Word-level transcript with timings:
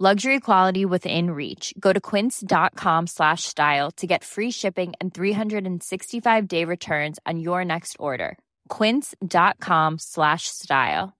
Luxury 0.00 0.40
quality 0.40 0.84
within 0.84 1.30
reach. 1.30 1.72
Go 1.78 1.92
to 1.92 2.00
quince.com 2.00 3.06
slash 3.06 3.44
style 3.44 3.92
to 3.92 4.08
get 4.08 4.24
free 4.24 4.50
shipping 4.50 4.92
and 5.00 5.14
365 5.14 6.48
day 6.48 6.64
returns 6.64 7.20
on 7.24 7.38
your 7.38 7.64
next 7.64 7.94
order. 8.00 8.36
Quince.com 8.68 10.00
slash 10.00 10.48
style. 10.48 11.16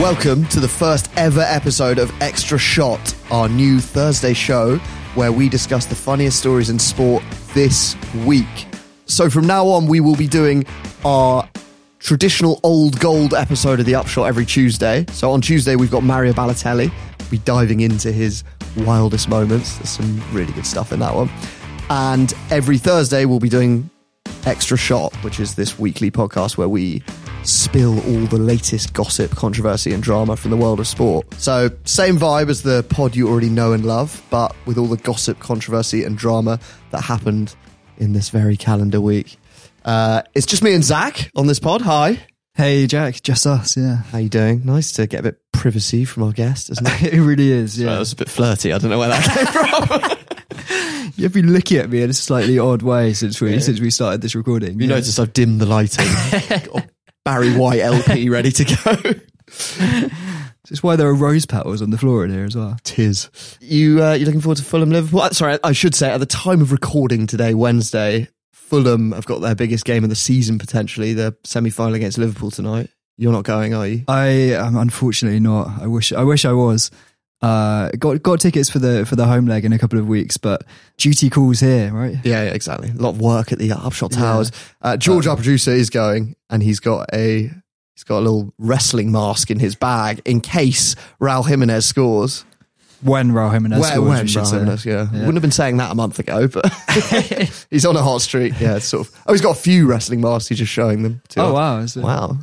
Welcome 0.00 0.46
to 0.46 0.60
the 0.60 0.66
first 0.66 1.10
ever 1.18 1.42
episode 1.42 1.98
of 1.98 2.10
Extra 2.22 2.56
Shot, 2.56 3.14
our 3.30 3.50
new 3.50 3.80
Thursday 3.80 4.32
show 4.32 4.78
where 5.14 5.30
we 5.30 5.50
discuss 5.50 5.84
the 5.84 5.94
funniest 5.94 6.38
stories 6.38 6.70
in 6.70 6.78
sport 6.78 7.22
this 7.52 7.96
week. 8.24 8.71
So 9.06 9.28
from 9.28 9.46
now 9.46 9.66
on, 9.68 9.86
we 9.86 10.00
will 10.00 10.16
be 10.16 10.26
doing 10.26 10.64
our 11.04 11.48
traditional 11.98 12.60
old 12.62 12.98
gold 12.98 13.34
episode 13.34 13.80
of 13.80 13.86
the 13.86 13.94
Upshot 13.94 14.26
every 14.26 14.46
Tuesday. 14.46 15.04
So 15.12 15.30
on 15.30 15.40
Tuesday, 15.40 15.76
we've 15.76 15.90
got 15.90 16.02
Mario 16.02 16.32
Balotelli. 16.32 16.90
We'll 17.18 17.30
be 17.30 17.38
diving 17.38 17.80
into 17.80 18.10
his 18.12 18.44
wildest 18.76 19.28
moments. 19.28 19.76
There's 19.78 19.90
some 19.90 20.20
really 20.32 20.52
good 20.52 20.66
stuff 20.66 20.92
in 20.92 21.00
that 21.00 21.14
one. 21.14 21.30
And 21.90 22.32
every 22.50 22.78
Thursday, 22.78 23.24
we'll 23.24 23.40
be 23.40 23.48
doing 23.48 23.90
Extra 24.46 24.76
Shot, 24.76 25.14
which 25.16 25.38
is 25.38 25.54
this 25.54 25.78
weekly 25.78 26.10
podcast 26.10 26.56
where 26.56 26.68
we 26.68 27.02
spill 27.44 27.98
all 28.00 28.26
the 28.26 28.38
latest 28.38 28.92
gossip, 28.92 29.32
controversy, 29.32 29.92
and 29.92 30.02
drama 30.02 30.36
from 30.36 30.50
the 30.50 30.56
world 30.56 30.80
of 30.80 30.86
sport. 30.86 31.26
So, 31.34 31.70
same 31.84 32.18
vibe 32.18 32.48
as 32.48 32.62
the 32.62 32.84
pod 32.84 33.14
you 33.14 33.28
already 33.28 33.50
know 33.50 33.72
and 33.72 33.84
love, 33.84 34.22
but 34.30 34.54
with 34.64 34.78
all 34.78 34.86
the 34.86 34.96
gossip, 34.96 35.38
controversy, 35.38 36.04
and 36.04 36.16
drama 36.16 36.58
that 36.90 37.02
happened 37.02 37.54
in 38.02 38.12
this 38.12 38.30
very 38.30 38.56
calendar 38.56 39.00
week. 39.00 39.38
Uh, 39.84 40.22
it's 40.34 40.46
just 40.46 40.62
me 40.62 40.74
and 40.74 40.84
Zach 40.84 41.30
on 41.36 41.46
this 41.46 41.60
pod. 41.60 41.82
Hi. 41.82 42.18
Hey 42.54 42.86
Jack, 42.86 43.22
just 43.22 43.46
us, 43.46 43.76
yeah. 43.76 43.96
How 43.96 44.18
you 44.18 44.28
doing? 44.28 44.62
Nice 44.66 44.92
to 44.92 45.06
get 45.06 45.20
a 45.20 45.22
bit 45.22 45.40
privacy 45.52 46.04
from 46.04 46.24
our 46.24 46.32
guest, 46.32 46.68
isn't 46.68 46.86
it? 46.86 47.14
it 47.14 47.22
really 47.22 47.50
is, 47.50 47.78
yeah. 47.78 47.92
That 47.92 48.00
was 48.00 48.12
a 48.12 48.16
bit 48.16 48.28
flirty. 48.28 48.72
I 48.72 48.78
don't 48.78 48.90
know 48.90 48.98
where 48.98 49.08
that 49.08 49.24
came 49.24 50.18
from. 50.66 51.12
You've 51.16 51.32
been 51.32 51.52
looking 51.52 51.78
at 51.78 51.88
me 51.88 52.02
in 52.02 52.10
a 52.10 52.14
slightly 52.14 52.58
odd 52.58 52.82
way 52.82 53.14
since 53.14 53.40
we 53.40 53.58
since 53.60 53.80
we 53.80 53.90
started 53.90 54.20
this 54.20 54.34
recording. 54.34 54.80
You 54.80 54.86
yeah. 54.86 54.96
noticed 54.96 55.18
I've 55.18 55.32
dimmed 55.32 55.60
the 55.60 55.66
lighting. 55.66 56.08
Barry 57.24 57.54
White 57.56 57.80
LP 57.80 58.28
ready 58.28 58.50
to 58.50 58.64
go. 58.64 60.22
That's 60.72 60.82
why 60.82 60.96
there 60.96 61.06
are 61.06 61.14
rose 61.14 61.44
petals 61.44 61.82
on 61.82 61.90
the 61.90 61.98
floor 61.98 62.24
in 62.24 62.30
here 62.30 62.46
as 62.46 62.56
well. 62.56 62.78
Tis. 62.82 63.28
You 63.60 64.02
uh, 64.02 64.14
you 64.14 64.24
looking 64.24 64.40
forward 64.40 64.56
to 64.56 64.64
Fulham 64.64 64.88
Liverpool? 64.88 65.28
Sorry, 65.32 65.58
I 65.62 65.72
should 65.72 65.94
say 65.94 66.10
at 66.10 66.16
the 66.16 66.24
time 66.24 66.62
of 66.62 66.72
recording 66.72 67.26
today, 67.26 67.52
Wednesday, 67.52 68.28
Fulham 68.54 69.12
have 69.12 69.26
got 69.26 69.42
their 69.42 69.54
biggest 69.54 69.84
game 69.84 70.02
of 70.02 70.08
the 70.08 70.16
season 70.16 70.58
potentially, 70.58 71.12
the 71.12 71.36
semi 71.44 71.68
final 71.68 71.92
against 71.92 72.16
Liverpool 72.16 72.50
tonight. 72.50 72.88
You're 73.18 73.32
not 73.32 73.44
going, 73.44 73.74
are 73.74 73.86
you? 73.86 74.04
I 74.08 74.28
am 74.54 74.78
unfortunately 74.78 75.40
not. 75.40 75.78
I 75.78 75.88
wish 75.88 76.10
I 76.10 76.22
wish 76.22 76.46
I 76.46 76.54
was. 76.54 76.90
Uh, 77.42 77.90
got 77.98 78.22
got 78.22 78.40
tickets 78.40 78.70
for 78.70 78.78
the 78.78 79.04
for 79.04 79.14
the 79.14 79.26
home 79.26 79.44
leg 79.44 79.66
in 79.66 79.74
a 79.74 79.78
couple 79.78 79.98
of 79.98 80.08
weeks, 80.08 80.38
but 80.38 80.64
duty 80.96 81.28
calls 81.28 81.60
here, 81.60 81.92
right? 81.92 82.16
Yeah, 82.24 82.44
yeah, 82.44 82.50
exactly. 82.52 82.88
A 82.88 82.94
lot 82.94 83.10
of 83.10 83.20
work 83.20 83.52
at 83.52 83.58
the 83.58 83.72
Upshot 83.72 84.12
Towers. 84.12 84.50
Uh, 84.80 84.96
George, 84.96 85.26
our 85.26 85.36
producer, 85.36 85.72
is 85.72 85.90
going, 85.90 86.34
and 86.48 86.62
he's 86.62 86.80
got 86.80 87.10
a 87.12 87.50
he's 87.94 88.04
got 88.04 88.18
a 88.18 88.20
little 88.20 88.52
wrestling 88.58 89.12
mask 89.12 89.50
in 89.50 89.58
his 89.58 89.74
bag 89.74 90.20
in 90.24 90.40
case 90.40 90.94
Raul 91.20 91.46
Jimenez 91.46 91.84
scores. 91.86 92.44
When 93.02 93.32
Raul 93.32 93.52
Jimenez 93.52 93.80
Where- 93.80 93.90
scores, 93.92 94.08
when 94.08 94.26
Raul. 94.26 94.50
Jimenez, 94.52 94.86
yeah. 94.86 95.08
Yeah. 95.12 95.18
Wouldn't 95.20 95.34
have 95.34 95.42
been 95.42 95.50
saying 95.50 95.78
that 95.78 95.90
a 95.90 95.94
month 95.94 96.18
ago, 96.20 96.46
but 96.46 96.72
he's 97.70 97.84
on 97.84 97.96
a 97.96 98.02
hot 98.02 98.20
streak. 98.20 98.60
Yeah, 98.60 98.76
it's 98.76 98.86
sort 98.86 99.08
of. 99.08 99.22
Oh, 99.26 99.32
he's 99.32 99.40
got 99.42 99.56
a 99.56 99.60
few 99.60 99.86
wrestling 99.86 100.20
masks. 100.20 100.48
He's 100.48 100.58
just 100.58 100.70
showing 100.72 101.02
them. 101.02 101.20
To 101.30 101.42
Oh 101.42 101.52
wow! 101.54 101.78
is 101.78 101.96
it- 101.96 102.02
Wow. 102.04 102.38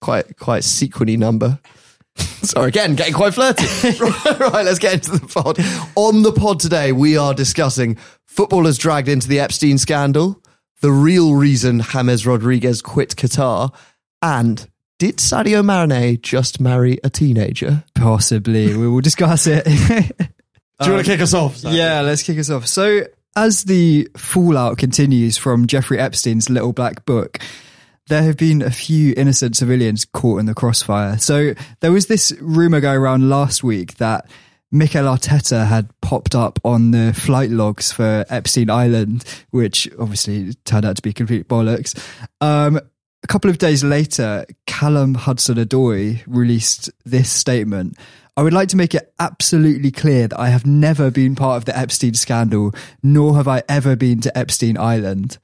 Quite 0.00 0.36
quite 0.38 0.62
sequiny 0.64 1.16
number. 1.18 1.58
Sorry, 2.42 2.68
again, 2.68 2.94
getting 2.96 3.14
quite 3.14 3.34
flirty. 3.34 3.64
right, 4.00 4.40
right, 4.40 4.64
let's 4.64 4.78
get 4.78 4.94
into 4.94 5.10
the 5.12 5.26
pod. 5.26 5.58
On 5.94 6.22
the 6.22 6.32
pod 6.32 6.58
today, 6.60 6.90
we 6.92 7.16
are 7.16 7.34
discussing 7.34 7.96
footballers 8.26 8.78
dragged 8.78 9.08
into 9.08 9.28
the 9.28 9.38
Epstein 9.40 9.76
scandal, 9.78 10.42
the 10.80 10.90
real 10.90 11.34
reason 11.34 11.80
James 11.80 12.26
Rodriguez 12.26 12.80
quit 12.80 13.14
Qatar, 13.16 13.72
and 14.22 14.68
did 14.98 15.18
Sadio 15.18 15.64
Mane 15.64 16.20
just 16.20 16.60
marry 16.60 16.98
a 17.04 17.10
teenager? 17.10 17.84
Possibly, 17.94 18.76
we 18.76 18.88
will 18.88 19.00
discuss 19.00 19.46
it. 19.46 19.64
Do 20.80 20.86
you 20.86 20.92
want 20.92 21.06
to 21.06 21.10
kick 21.10 21.20
us 21.20 21.34
off? 21.34 21.62
Yeah, 21.62 22.00
let's 22.02 22.22
kick 22.22 22.38
us 22.38 22.50
off. 22.50 22.66
So, 22.66 23.02
as 23.36 23.64
the 23.64 24.08
fallout 24.16 24.78
continues 24.78 25.36
from 25.36 25.66
Jeffrey 25.66 25.98
Epstein's 25.98 26.50
Little 26.50 26.72
Black 26.72 27.04
Book, 27.04 27.38
there 28.08 28.22
have 28.22 28.36
been 28.36 28.62
a 28.62 28.70
few 28.70 29.14
innocent 29.16 29.56
civilians 29.56 30.04
caught 30.04 30.38
in 30.40 30.46
the 30.46 30.54
crossfire. 30.54 31.18
So, 31.18 31.54
there 31.80 31.92
was 31.92 32.06
this 32.06 32.32
rumor 32.40 32.80
going 32.80 32.98
around 32.98 33.28
last 33.28 33.62
week 33.64 33.96
that 33.96 34.28
Mikel 34.70 35.04
Arteta 35.04 35.66
had 35.66 35.88
popped 36.00 36.34
up 36.34 36.58
on 36.64 36.90
the 36.90 37.12
flight 37.12 37.50
logs 37.50 37.90
for 37.90 38.24
Epstein 38.28 38.70
Island, 38.70 39.24
which 39.50 39.88
obviously 39.98 40.54
turned 40.64 40.84
out 40.84 40.96
to 40.96 41.02
be 41.02 41.12
complete 41.12 41.48
bollocks. 41.48 41.98
Um, 42.40 42.80
a 43.22 43.26
couple 43.26 43.50
of 43.50 43.58
days 43.58 43.82
later, 43.84 44.44
Callum 44.66 45.14
Hudson 45.14 45.56
Odoi 45.56 46.22
released 46.26 46.90
this 47.04 47.30
statement. 47.30 47.96
I 48.36 48.42
would 48.42 48.52
like 48.52 48.68
to 48.68 48.76
make 48.76 48.94
it 48.94 49.12
absolutely 49.18 49.90
clear 49.90 50.28
that 50.28 50.38
I 50.38 50.48
have 50.50 50.64
never 50.64 51.10
been 51.10 51.34
part 51.34 51.56
of 51.56 51.64
the 51.64 51.76
Epstein 51.76 52.14
scandal, 52.14 52.72
nor 53.02 53.34
have 53.34 53.48
I 53.48 53.64
ever 53.68 53.96
been 53.96 54.20
to 54.20 54.38
Epstein 54.38 54.78
Island. 54.78 55.38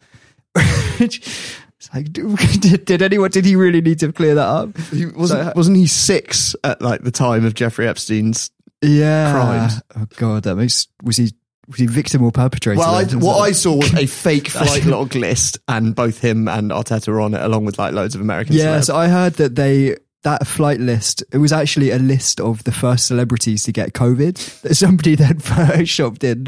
It's 1.00 1.92
like, 1.92 2.12
did, 2.12 2.84
did 2.86 3.02
anyone, 3.02 3.30
did 3.30 3.44
he 3.44 3.56
really 3.56 3.80
need 3.82 3.98
to 3.98 4.10
clear 4.12 4.36
that 4.36 4.46
up? 4.46 4.78
He 4.90 5.04
wasn't, 5.06 5.48
uh, 5.48 5.52
wasn't 5.54 5.76
he 5.76 5.86
six 5.86 6.56
at 6.64 6.80
like 6.80 7.02
the 7.02 7.10
time 7.10 7.44
of 7.44 7.52
Jeffrey 7.54 7.86
Epstein's 7.86 8.50
Yeah. 8.80 9.32
crimes? 9.32 9.82
Oh 9.94 10.06
God, 10.16 10.44
that 10.44 10.56
makes, 10.56 10.86
was 11.02 11.16
he, 11.18 11.32
was 11.68 11.78
he 11.78 11.86
victim 11.86 12.22
or 12.22 12.30
perpetrator? 12.30 12.78
Well, 12.78 12.94
I, 12.94 13.04
what 13.04 13.38
I 13.38 13.52
saw 13.52 13.76
was 13.76 13.94
a 13.94 14.06
fake 14.06 14.48
flight 14.50 14.84
log 14.84 15.14
list, 15.14 15.58
and 15.68 15.94
both 15.94 16.20
him 16.20 16.48
and 16.48 16.70
Arteta 16.70 17.08
were 17.08 17.20
on 17.20 17.34
it, 17.34 17.42
along 17.42 17.64
with 17.64 17.78
like 17.78 17.92
loads 17.92 18.14
of 18.14 18.20
Americans. 18.20 18.56
Yeah, 18.56 18.78
celebs. 18.78 18.84
so 18.86 18.96
I 18.96 19.08
heard 19.08 19.34
that 19.34 19.54
they 19.54 19.96
that 20.22 20.46
flight 20.46 20.80
list 20.80 21.22
it 21.32 21.38
was 21.38 21.52
actually 21.52 21.90
a 21.90 21.98
list 21.98 22.40
of 22.40 22.64
the 22.64 22.72
first 22.72 23.06
celebrities 23.06 23.62
to 23.64 23.72
get 23.72 23.92
COVID. 23.92 24.62
That 24.62 24.74
somebody 24.74 25.14
then 25.14 25.38
photoshopped 25.38 26.24
in 26.24 26.46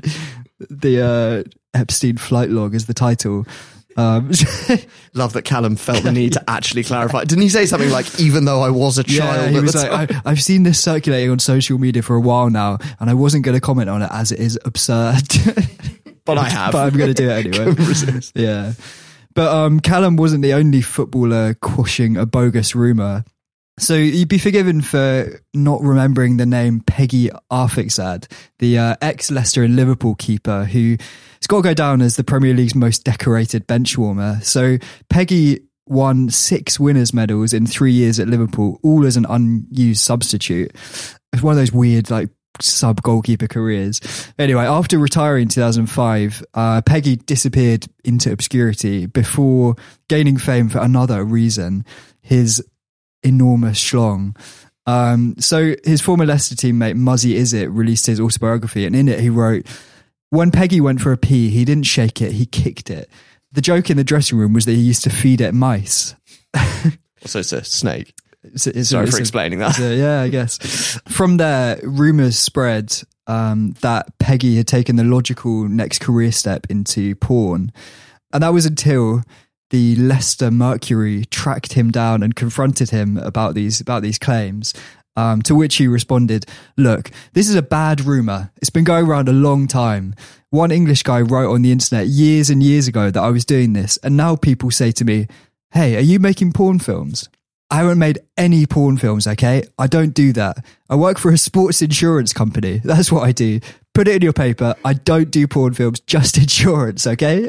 the 0.70 1.02
uh, 1.02 1.78
Epstein 1.78 2.16
flight 2.16 2.50
log 2.50 2.74
as 2.74 2.86
the 2.86 2.94
title. 2.94 3.46
Um, 3.96 4.30
Love 5.14 5.32
that 5.32 5.42
Callum 5.44 5.76
felt 5.76 6.02
the 6.02 6.12
need 6.12 6.34
to 6.34 6.44
actually 6.48 6.84
clarify. 6.84 7.24
Didn't 7.24 7.42
he 7.42 7.48
say 7.48 7.66
something 7.66 7.90
like, 7.90 8.20
"Even 8.20 8.44
though 8.44 8.62
I 8.62 8.70
was 8.70 8.98
a 8.98 9.04
yeah, 9.06 9.18
child"? 9.18 9.50
he 9.50 9.56
at 9.56 9.62
was 9.62 9.74
like? 9.74 10.12
I, 10.12 10.20
I've 10.24 10.42
seen 10.42 10.62
this 10.62 10.82
circulating 10.82 11.30
on 11.30 11.38
social 11.38 11.78
media 11.78 12.02
for 12.02 12.14
a 12.14 12.20
while 12.20 12.50
now, 12.50 12.78
and 13.00 13.08
I 13.08 13.14
wasn't 13.14 13.44
going 13.44 13.56
to 13.56 13.60
comment 13.60 13.88
on 13.88 14.02
it 14.02 14.10
as 14.12 14.32
it 14.32 14.40
is 14.40 14.58
absurd. 14.64 15.22
but 16.24 16.36
I 16.38 16.48
have. 16.48 16.72
but 16.72 16.86
I'm 16.86 16.98
going 16.98 17.12
to 17.12 17.14
do 17.14 17.30
it 17.30 17.46
anyway. 17.46 18.20
Yeah. 18.34 18.72
But 19.34 19.52
um, 19.52 19.80
Callum 19.80 20.16
wasn't 20.16 20.42
the 20.42 20.54
only 20.54 20.80
footballer 20.80 21.54
quashing 21.54 22.16
a 22.16 22.24
bogus 22.24 22.74
rumour. 22.74 23.24
So 23.78 23.94
you'd 23.94 24.28
be 24.28 24.38
forgiven 24.38 24.80
for 24.80 25.40
not 25.52 25.82
remembering 25.82 26.38
the 26.38 26.46
name 26.46 26.80
Pegguy 26.80 27.28
Arphexad, 27.50 28.26
the 28.58 28.78
uh, 28.78 28.96
ex 29.02 29.30
Leicester 29.30 29.62
and 29.62 29.76
Liverpool 29.76 30.14
keeper 30.14 30.64
who 30.64 30.96
has 30.98 31.46
got 31.46 31.58
to 31.58 31.62
go 31.62 31.74
down 31.74 32.00
as 32.00 32.16
the 32.16 32.24
Premier 32.24 32.54
League's 32.54 32.74
most 32.74 33.04
decorated 33.04 33.66
bench 33.66 33.98
warmer. 33.98 34.40
So 34.42 34.78
Pegguy 35.12 35.62
won 35.86 36.30
six 36.30 36.80
winners' 36.80 37.12
medals 37.12 37.52
in 37.52 37.66
three 37.66 37.92
years 37.92 38.18
at 38.18 38.28
Liverpool, 38.28 38.80
all 38.82 39.04
as 39.04 39.18
an 39.18 39.26
unused 39.28 40.00
substitute. 40.02 40.72
It's 41.32 41.42
one 41.42 41.52
of 41.52 41.58
those 41.58 41.72
weird, 41.72 42.10
like, 42.10 42.30
sub 42.62 43.02
goalkeeper 43.02 43.46
careers. 43.46 44.00
Anyway, 44.38 44.64
after 44.64 44.98
retiring 44.98 45.42
in 45.42 45.48
2005, 45.48 46.42
uh, 46.54 46.80
Pegguy 46.80 47.24
disappeared 47.26 47.86
into 48.04 48.32
obscurity 48.32 49.04
before 49.04 49.76
gaining 50.08 50.38
fame 50.38 50.70
for 50.70 50.78
another 50.78 51.22
reason 51.22 51.84
his 52.22 52.64
enormous 53.26 53.78
schlong. 53.82 54.36
Um, 54.86 55.34
so 55.38 55.74
his 55.84 56.00
former 56.00 56.24
Leicester 56.26 56.54
teammate 56.54 56.94
Muzzy 56.94 57.34
Izzet 57.34 57.68
released 57.70 58.06
his 58.06 58.20
autobiography, 58.20 58.86
and 58.86 58.94
in 58.94 59.08
it 59.08 59.18
he 59.20 59.30
wrote, 59.30 59.66
"When 60.30 60.50
Pegguy 60.52 60.80
went 60.80 61.00
for 61.00 61.10
a 61.12 61.16
pee, 61.16 61.50
he 61.50 61.64
didn't 61.64 61.84
shake 61.86 62.22
it; 62.22 62.32
he 62.32 62.46
kicked 62.46 62.88
it. 62.90 63.10
The 63.52 63.60
joke 63.60 63.90
in 63.90 63.96
the 63.96 64.04
dressing 64.04 64.38
room 64.38 64.52
was 64.52 64.64
that 64.66 64.72
he 64.72 64.80
used 64.80 65.02
to 65.04 65.10
feed 65.10 65.40
it 65.40 65.52
mice." 65.54 66.14
So 67.24 67.40
it's 67.40 67.52
a 67.52 67.64
snake. 67.64 68.14
It's 68.44 68.68
a- 68.68 68.78
it's 68.78 68.90
Sorry 68.90 69.04
it's 69.04 69.12
for 69.12 69.18
a- 69.18 69.20
explaining 69.20 69.58
that. 69.58 69.76
a- 69.80 69.96
yeah, 69.96 70.20
I 70.20 70.28
guess. 70.28 71.00
From 71.08 71.38
there, 71.38 71.80
rumors 71.82 72.38
spread 72.38 72.94
um, 73.26 73.74
that 73.80 74.16
Pegguy 74.20 74.56
had 74.58 74.68
taken 74.68 74.94
the 74.94 75.02
logical 75.02 75.66
next 75.68 75.98
career 76.00 76.30
step 76.30 76.66
into 76.70 77.16
porn, 77.16 77.72
and 78.32 78.44
that 78.44 78.52
was 78.52 78.64
until 78.66 79.24
the 79.70 79.96
Leicester 79.96 80.50
Mercury 80.50 81.24
tracked 81.26 81.72
him 81.72 81.90
down 81.90 82.22
and 82.22 82.34
confronted 82.34 82.90
him 82.90 83.16
about 83.18 83.54
these 83.54 83.80
about 83.80 84.02
these 84.02 84.18
claims. 84.18 84.74
Um, 85.18 85.40
to 85.42 85.54
which 85.54 85.76
he 85.76 85.88
responded, 85.88 86.44
"Look, 86.76 87.10
this 87.32 87.48
is 87.48 87.54
a 87.54 87.62
bad 87.62 88.02
rumor. 88.02 88.50
It's 88.58 88.68
been 88.68 88.84
going 88.84 89.06
around 89.06 89.30
a 89.30 89.32
long 89.32 89.66
time. 89.66 90.14
One 90.50 90.70
English 90.70 91.04
guy 91.04 91.22
wrote 91.22 91.50
on 91.50 91.62
the 91.62 91.72
internet 91.72 92.06
years 92.06 92.50
and 92.50 92.62
years 92.62 92.86
ago 92.86 93.10
that 93.10 93.22
I 93.22 93.30
was 93.30 93.46
doing 93.46 93.72
this, 93.72 93.96
and 94.02 94.16
now 94.16 94.36
people 94.36 94.70
say 94.70 94.92
to 94.92 95.04
me." 95.04 95.26
Hey, 95.72 95.96
are 95.96 96.00
you 96.00 96.18
making 96.18 96.52
porn 96.52 96.78
films? 96.78 97.28
I 97.70 97.76
haven't 97.78 97.98
made 97.98 98.20
any 98.36 98.64
porn 98.64 98.96
films, 98.96 99.26
okay? 99.26 99.64
I 99.78 99.88
don't 99.88 100.14
do 100.14 100.32
that. 100.34 100.64
I 100.88 100.94
work 100.94 101.18
for 101.18 101.32
a 101.32 101.38
sports 101.38 101.82
insurance 101.82 102.32
company. 102.32 102.78
That's 102.84 103.10
what 103.10 103.24
I 103.24 103.32
do. 103.32 103.60
Put 103.96 104.08
it 104.08 104.16
in 104.16 104.22
your 104.22 104.34
paper. 104.34 104.74
I 104.84 104.92
don't 104.92 105.30
do 105.30 105.46
porn 105.46 105.72
films, 105.72 106.00
just 106.00 106.36
insurance, 106.38 107.06
okay? 107.06 107.40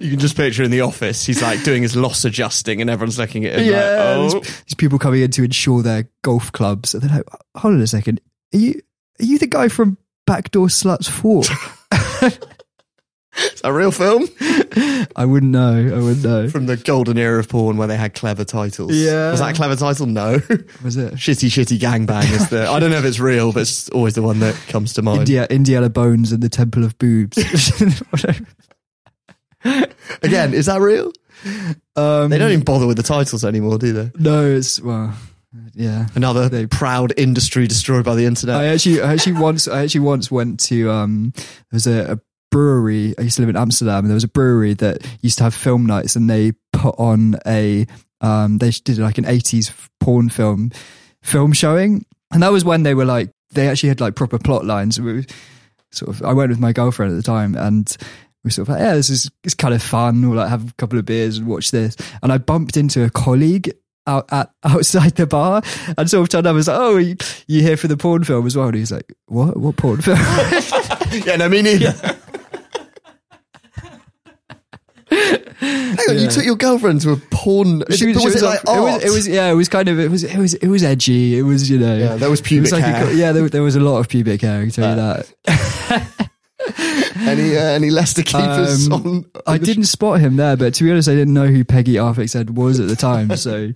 You 0.00 0.10
can 0.10 0.18
just 0.18 0.34
picture 0.34 0.62
in 0.62 0.70
the 0.70 0.80
office, 0.80 1.26
he's 1.26 1.42
like 1.42 1.62
doing 1.62 1.82
his 1.82 1.94
loss 1.94 2.24
adjusting, 2.24 2.80
and 2.80 2.88
everyone's 2.88 3.18
looking 3.18 3.44
at 3.44 3.58
him 3.58 3.70
yeah. 3.70 4.16
like, 4.16 4.32
These, 4.32 4.34
oh. 4.34 4.62
these 4.64 4.74
people 4.78 4.98
coming 4.98 5.20
in 5.20 5.30
to 5.32 5.44
insure 5.44 5.82
their 5.82 6.08
golf 6.22 6.50
clubs. 6.52 6.94
And 6.94 7.02
they're 7.02 7.18
like, 7.18 7.26
hold 7.54 7.74
on 7.74 7.80
a 7.82 7.86
second. 7.86 8.22
Are 8.54 8.58
you, 8.58 8.80
are 9.20 9.24
you 9.26 9.38
the 9.38 9.46
guy 9.46 9.68
from 9.68 9.98
Backdoor 10.26 10.68
Sluts 10.68 11.10
4? 11.10 11.42
It's 13.42 13.60
a 13.64 13.72
real 13.72 13.90
film 13.90 14.28
I 15.16 15.24
wouldn't 15.24 15.50
know. 15.52 15.74
I 15.74 15.98
wouldn't 16.00 16.22
know. 16.24 16.48
from 16.48 16.66
the 16.66 16.76
golden 16.76 17.18
era 17.18 17.38
of 17.40 17.48
porn 17.48 17.76
where 17.76 17.88
they 17.88 17.96
had 17.96 18.14
clever 18.14 18.44
titles. 18.44 18.92
Yeah. 18.94 19.30
Was 19.32 19.40
that 19.40 19.52
a 19.52 19.56
clever 19.56 19.76
title? 19.76 20.06
No. 20.06 20.34
Was 20.84 20.96
it? 20.96 21.14
shitty, 21.14 21.48
shitty 21.48 21.78
gangbang 21.78 22.30
is 22.32 22.48
the. 22.50 22.68
I 22.68 22.78
don't 22.78 22.90
know 22.90 22.98
if 22.98 23.04
it's 23.04 23.18
real, 23.20 23.52
but 23.52 23.60
it's 23.62 23.88
always 23.90 24.14
the 24.14 24.22
one 24.22 24.38
that 24.40 24.54
comes 24.68 24.92
to 24.94 25.02
mind. 25.02 25.20
India, 25.20 25.46
Indiana 25.50 25.90
Bones 25.90 26.32
and 26.32 26.42
the 26.42 26.48
Temple 26.48 26.84
of 26.84 26.96
Boobs. 26.98 27.36
Again, 30.22 30.54
is 30.54 30.66
that 30.66 30.80
real? 30.80 31.12
um, 31.96 32.30
They 32.30 32.38
don't 32.38 32.50
even 32.52 32.64
bother 32.64 32.86
with 32.86 32.96
the 32.96 33.02
titles 33.02 33.44
anymore, 33.44 33.78
do 33.78 33.92
they? 33.92 34.10
No, 34.18 34.46
it's, 34.46 34.80
well, 34.80 35.14
yeah. 35.74 36.06
Another 36.14 36.48
They- 36.48 36.66
proud 36.66 37.12
industry 37.16 37.66
destroyed 37.66 38.04
by 38.04 38.14
the 38.14 38.24
internet. 38.24 38.56
I 38.56 38.66
actually, 38.68 39.02
I 39.02 39.12
actually 39.12 39.34
once, 39.34 39.68
I 39.68 39.82
actually 39.82 40.00
once 40.02 40.30
went 40.30 40.60
to 40.60 40.90
um, 40.90 41.32
there 41.36 41.44
was 41.72 41.86
a, 41.86 42.12
a 42.14 42.20
brewery. 42.50 43.14
I 43.18 43.22
used 43.22 43.36
to 43.36 43.42
live 43.42 43.48
in 43.48 43.56
Amsterdam, 43.56 44.00
and 44.00 44.08
there 44.08 44.14
was 44.14 44.24
a 44.24 44.28
brewery 44.28 44.74
that 44.74 45.06
used 45.22 45.38
to 45.38 45.44
have 45.44 45.54
film 45.54 45.86
nights, 45.86 46.16
and 46.16 46.28
they 46.28 46.52
put 46.72 46.94
on 46.98 47.36
a, 47.46 47.86
um, 48.20 48.58
they 48.58 48.70
did 48.70 48.98
like 48.98 49.18
an 49.18 49.26
eighties 49.26 49.72
porn 49.98 50.28
film, 50.28 50.70
film 51.22 51.52
showing, 51.52 52.04
and 52.32 52.42
that 52.42 52.52
was 52.52 52.64
when 52.64 52.82
they 52.82 52.94
were 52.94 53.04
like, 53.04 53.30
they 53.52 53.68
actually 53.68 53.88
had 53.88 54.00
like 54.00 54.14
proper 54.14 54.38
plot 54.38 54.64
lines. 54.64 55.00
We 55.00 55.12
were 55.12 55.24
sort 55.90 56.14
of, 56.14 56.22
I 56.22 56.32
went 56.32 56.50
with 56.50 56.60
my 56.60 56.72
girlfriend 56.72 57.12
at 57.12 57.16
the 57.16 57.22
time, 57.22 57.54
and. 57.56 57.96
We 58.42 58.48
were 58.48 58.52
sort 58.52 58.68
of 58.68 58.72
like, 58.72 58.80
yeah, 58.80 58.94
this 58.94 59.10
is 59.10 59.30
it's 59.44 59.52
kind 59.52 59.74
of 59.74 59.82
fun. 59.82 60.26
We'll 60.26 60.38
like 60.38 60.48
have 60.48 60.70
a 60.70 60.74
couple 60.78 60.98
of 60.98 61.04
beers 61.04 61.36
and 61.36 61.46
watch 61.46 61.72
this. 61.72 61.94
And 62.22 62.32
I 62.32 62.38
bumped 62.38 62.78
into 62.78 63.04
a 63.04 63.10
colleague 63.10 63.70
out 64.06 64.32
at 64.32 64.50
outside 64.64 65.14
the 65.16 65.26
bar 65.26 65.62
and 65.98 66.10
sort 66.10 66.22
of 66.22 66.28
turned 66.30 66.46
up 66.46 66.50
and 66.50 66.56
was 66.56 66.68
like, 66.68 66.80
"Oh, 66.80 66.96
you, 66.96 67.16
you 67.46 67.60
here 67.60 67.76
for 67.76 67.88
the 67.88 67.98
porn 67.98 68.24
film 68.24 68.46
as 68.46 68.56
well?" 68.56 68.68
And 68.68 68.76
he's 68.76 68.92
like, 68.92 69.12
"What? 69.26 69.58
What 69.58 69.76
porn 69.76 70.00
film?" 70.00 70.18
yeah, 71.26 71.36
no, 71.36 71.50
me 71.50 71.60
neither. 71.60 71.92
Hang 75.60 75.98
on, 76.08 76.18
you 76.18 76.28
took 76.28 76.44
your 76.44 76.56
girlfriend 76.56 77.00
to 77.02 77.12
a 77.12 77.16
porn. 77.16 77.82
She 77.90 78.10
it, 78.10 78.14
but 78.14 78.24
was, 78.24 78.36
it 78.42 78.44
like- 78.44 78.60
it 78.60 78.66
was, 78.80 79.04
it 79.04 79.10
was 79.10 79.28
yeah, 79.28 79.50
it 79.50 79.54
was 79.54 79.68
kind 79.68 79.88
of 79.88 79.98
it 79.98 80.10
was 80.10 80.24
it 80.24 80.38
was 80.38 80.54
it 80.54 80.68
was 80.68 80.82
edgy. 80.82 81.38
It 81.38 81.42
was 81.42 81.68
you 81.70 81.78
know 81.78 81.96
Yeah, 81.96 82.16
there 82.16 82.30
was 82.30 82.40
pubic 82.40 82.72
like 82.72 82.82
hair. 82.82 83.04
co- 83.04 83.10
yeah, 83.10 83.32
there, 83.32 83.48
there 83.48 83.62
was 83.62 83.76
a 83.76 83.80
lot 83.80 83.98
of 83.98 84.08
pubic 84.08 84.40
hair. 84.40 84.58
I 84.58 84.62
can 84.62 84.70
tell 84.70 84.90
you 84.90 84.96
that. 84.96 86.26
any 87.26 87.56
uh, 87.56 87.60
any 87.62 87.90
Leicester 87.90 88.22
keepers 88.22 88.86
Um, 88.86 88.92
on? 88.92 89.24
I 89.46 89.58
didn't 89.58 89.84
spot 89.84 90.20
him 90.20 90.36
there, 90.36 90.56
but 90.56 90.74
to 90.74 90.84
be 90.84 90.90
honest, 90.90 91.08
I 91.08 91.14
didn't 91.14 91.34
know 91.34 91.46
who 91.46 91.64
Pegguy 91.64 91.94
Arphexad 91.94 92.50
was 92.50 92.80
at 92.80 92.88
the 92.88 92.96
time. 92.96 93.34
So, 93.36 93.70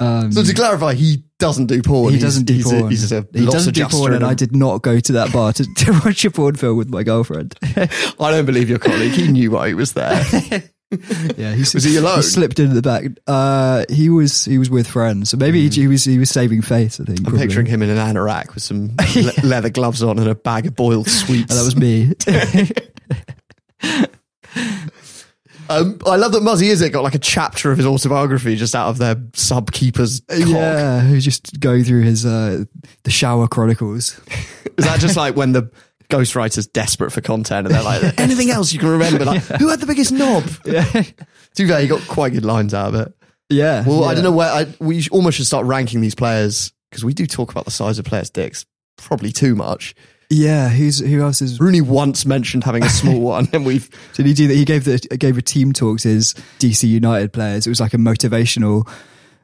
um, 0.00 0.32
So 0.32 0.42
to 0.42 0.54
clarify, 0.54 0.94
he 0.94 1.24
doesn't 1.38 1.66
do 1.66 1.82
porn. 1.82 2.12
he 2.14 2.18
doesn't 2.20 2.44
do 2.44 2.54
he's 2.54 2.64
porn. 2.64 2.84
A, 2.86 2.88
he's 2.90 3.12
a 3.12 3.26
he 3.32 3.46
doesn't 3.46 3.74
do 3.74 3.86
porn, 3.86 4.12
and 4.14 4.24
I 4.24 4.34
did 4.34 4.54
not 4.54 4.82
go 4.82 5.00
to 5.00 5.12
that 5.12 5.32
bar 5.32 5.52
to, 5.54 5.64
to 5.74 5.92
watch 6.04 6.24
a 6.24 6.30
porn 6.30 6.56
film 6.56 6.76
with 6.78 6.90
my 6.90 7.02
girlfriend. 7.02 7.54
I 7.62 8.30
don't 8.30 8.46
believe 8.46 8.68
your 8.70 8.78
colleague. 8.78 9.12
He 9.12 9.28
knew 9.28 9.50
why 9.50 9.68
he 9.68 9.74
was 9.74 9.92
there. 9.94 10.24
Yeah, 11.36 11.52
he, 11.52 11.60
Was 11.60 11.84
he 11.84 11.96
alone? 11.96 12.16
He 12.16 12.22
slipped 12.22 12.58
into 12.58 12.74
the 12.74 12.82
back. 12.82 13.04
Uh, 13.26 13.84
he 13.88 14.08
was 14.08 14.44
he 14.44 14.56
was 14.56 14.70
with 14.70 14.86
friends, 14.86 15.30
so 15.30 15.36
maybe 15.36 15.68
he, 15.68 15.68
he 15.68 15.88
was 15.88 16.04
he 16.04 16.18
was 16.18 16.30
saving 16.30 16.62
face. 16.62 17.00
I 17.00 17.04
think. 17.04 17.18
I'm 17.20 17.24
probably. 17.24 17.40
picturing 17.40 17.66
him 17.66 17.82
in 17.82 17.90
an 17.90 17.98
anorak 17.98 18.54
with 18.54 18.62
some 18.62 18.94
le- 19.16 19.46
leather 19.46 19.70
gloves 19.70 20.02
on 20.02 20.18
and 20.18 20.28
a 20.28 20.34
bag 20.34 20.66
of 20.66 20.76
boiled 20.76 21.08
sweets. 21.08 21.52
And 21.52 21.58
that 21.58 21.64
was 21.64 21.76
me. 21.76 22.12
Um, 25.68 25.98
I 26.06 26.16
love 26.16 26.32
that 26.32 26.42
Muzzy 26.42 26.68
Izzet 26.68 26.92
got 26.92 27.02
like 27.02 27.16
a 27.16 27.18
chapter 27.18 27.72
of 27.72 27.76
his 27.78 27.86
autobiography 27.86 28.54
just 28.54 28.74
out 28.74 28.88
of 28.88 28.98
their 28.98 29.16
sub 29.34 29.72
keeper's 29.72 30.22
yeah, 30.32 31.00
who's 31.00 31.24
just 31.24 31.58
going 31.58 31.82
through 31.82 32.02
his 32.02 32.24
uh, 32.24 32.64
the 33.02 33.10
shower 33.10 33.48
chronicles. 33.48 34.20
Is 34.78 34.84
that 34.84 35.00
just 35.00 35.16
like 35.16 35.34
when 35.34 35.52
the 35.52 35.68
ghostwriter's 36.08 36.66
desperate 36.66 37.10
for 37.12 37.20
content 37.20 37.66
and 37.66 37.74
they're 37.74 37.82
like, 37.82 38.18
anything 38.20 38.50
else 38.50 38.72
you 38.72 38.78
can 38.78 38.88
remember? 38.88 39.24
Like, 39.24 39.42
who 39.42 39.68
had 39.68 39.80
the 39.80 39.86
biggest 39.86 40.12
knob? 40.12 40.44
Yeah, 40.64 40.84
To 40.84 41.62
be 41.62 41.66
fair, 41.68 41.80
he 41.80 41.86
got 41.88 42.00
quite 42.08 42.32
good 42.32 42.44
lines 42.44 42.74
out 42.74 42.94
of 42.94 43.00
it. 43.00 43.14
yeah. 43.48 43.84
Well, 43.86 44.04
I 44.04 44.14
don't 44.14 44.24
know 44.24 44.32
where 44.32 44.50
I, 44.52 44.66
we 44.80 45.06
almost 45.10 45.36
should 45.36 45.46
start 45.46 45.66
ranking 45.66 46.00
these 46.00 46.14
players 46.14 46.72
because 46.90 47.04
we 47.04 47.14
do 47.14 47.26
talk 47.26 47.50
about 47.50 47.64
the 47.64 47.70
size 47.70 47.98
of 47.98 48.04
players' 48.04 48.30
dicks 48.30 48.64
probably 48.96 49.32
too 49.32 49.54
much. 49.54 49.94
Yeah, 50.28 50.68
who's 50.68 50.98
who 50.98 51.22
else 51.22 51.40
is? 51.40 51.60
Rooney 51.60 51.80
once 51.80 52.26
mentioned 52.26 52.64
having 52.64 52.82
a 52.82 52.88
small 52.88 53.20
one, 53.34 53.48
and 53.52 53.64
we've 53.64 53.88
Did 54.14 54.26
he 54.26 54.34
do 54.34 54.48
that? 54.48 54.54
He 54.54 54.64
gave 54.64 54.84
the 54.84 54.98
gave 55.16 55.38
a 55.38 55.42
team 55.42 55.72
talk 55.72 56.00
to 56.00 56.08
his 56.08 56.34
DC 56.58 56.88
United 56.88 57.32
players. 57.32 57.64
It 57.64 57.70
was 57.70 57.78
like 57.80 57.94
a 57.94 57.98
motivational 57.98 58.88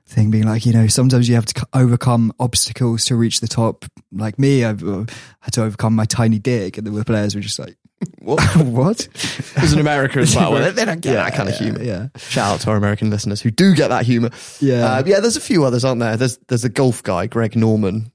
thing, 0.07 0.31
being 0.31 0.45
like, 0.45 0.67
you 0.67 0.73
know, 0.73 0.87
sometimes 0.87 1.29
you 1.29 1.35
have 1.35 1.47
to 1.47 1.67
overcome 1.73 2.33
obstacles 2.41 3.05
to 3.07 3.17
reach 3.17 3.41
the 3.41 3.49
top. 3.49 3.85
Like 4.13 4.39
me, 4.39 4.65
I've 4.65 4.83
uh, 4.87 5.05
had 5.41 5.53
to 5.55 5.63
overcome 5.65 5.95
my 5.95 6.05
tiny 6.05 6.39
dick, 6.39 6.79
and 6.79 6.87
the 6.87 7.05
players 7.05 7.35
were 7.35 7.41
just 7.41 7.59
like, 7.59 7.77
what? 8.19 8.41
"What?" 8.57 9.01
It 9.01 9.63
was 9.63 9.73
in 9.73 9.79
America 9.79 10.19
as 10.21 10.35
well. 10.37 10.53
They, 10.53 10.71
they 10.71 10.85
don't 10.85 11.01
get 11.01 11.15
that 11.15 11.35
kind 11.35 11.49
of 11.49 11.57
humour. 11.57 11.83
yeah. 11.83 12.09
Shout 12.17 12.55
out 12.55 12.61
to 12.63 12.71
our 12.71 12.77
American 12.77 13.11
listeners 13.11 13.41
who 13.41 13.51
do 13.51 13.75
get 13.75 13.89
that 13.89 14.05
humour. 14.05 14.31
Yeah. 14.61 14.95
uh, 14.97 15.03
yeah. 15.07 15.21
There's 15.21 15.37
a 15.37 15.41
few 15.41 15.65
others, 15.65 15.85
aren't 15.85 16.01
there? 16.01 16.17
There's 16.17 16.39
there's 16.49 16.65
a 16.65 16.69
golf 16.69 17.03
guy, 17.03 17.27
Greg 17.27 17.57
Norman, 17.57 18.11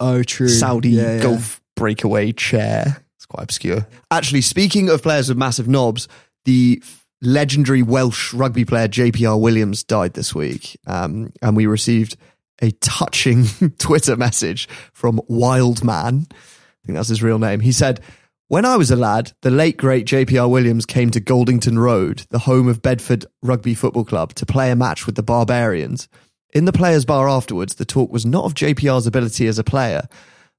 Oh, 0.00 0.22
true. 0.22 0.48
Saudi 0.48 0.90
Yeah, 0.90 1.16
yeah. 1.16 1.22
golf 1.22 1.60
breakaway 1.76 2.32
chair. 2.32 3.04
It's 3.16 3.26
quite 3.26 3.44
obscure. 3.44 3.86
Actually, 4.10 4.40
speaking 4.42 4.90
of 4.90 5.02
players 5.02 5.28
with 5.28 5.38
massive 5.38 5.68
knobs, 5.68 6.08
the 6.44 6.82
legendary 7.22 7.82
Welsh 7.82 8.34
rugby 8.34 8.64
player 8.64 8.88
JPR 8.88 9.40
Williams 9.40 9.84
died 9.84 10.14
this 10.14 10.34
week, 10.34 10.78
um, 10.86 11.32
and 11.40 11.56
we 11.56 11.66
received 11.66 12.16
a 12.60 12.70
touching 12.72 13.46
Twitter 13.78 14.16
message 14.16 14.68
from 14.92 15.20
Wildman. 15.28 16.26
I 16.30 16.86
think 16.86 16.96
that's 16.96 17.08
his 17.08 17.22
real 17.22 17.38
name. 17.38 17.60
He 17.60 17.72
said. 17.72 18.00
When 18.48 18.66
I 18.66 18.76
was 18.76 18.90
a 18.90 18.96
lad, 18.96 19.32
the 19.40 19.50
late 19.50 19.78
great 19.78 20.04
JPR 20.04 20.50
Williams 20.50 20.84
came 20.84 21.10
to 21.12 21.22
Goldington 21.22 21.78
Road, 21.78 22.26
the 22.28 22.40
home 22.40 22.68
of 22.68 22.82
Bedford 22.82 23.24
Rugby 23.40 23.72
Football 23.74 24.04
Club, 24.04 24.34
to 24.34 24.44
play 24.44 24.70
a 24.70 24.76
match 24.76 25.06
with 25.06 25.14
the 25.14 25.22
Barbarians. 25.22 26.06
In 26.52 26.66
the 26.66 26.72
players' 26.72 27.06
bar 27.06 27.30
afterwards, 27.30 27.76
the 27.76 27.86
talk 27.86 28.12
was 28.12 28.26
not 28.26 28.44
of 28.44 28.52
JPR's 28.52 29.06
ability 29.06 29.46
as 29.46 29.58
a 29.58 29.64
player, 29.64 30.06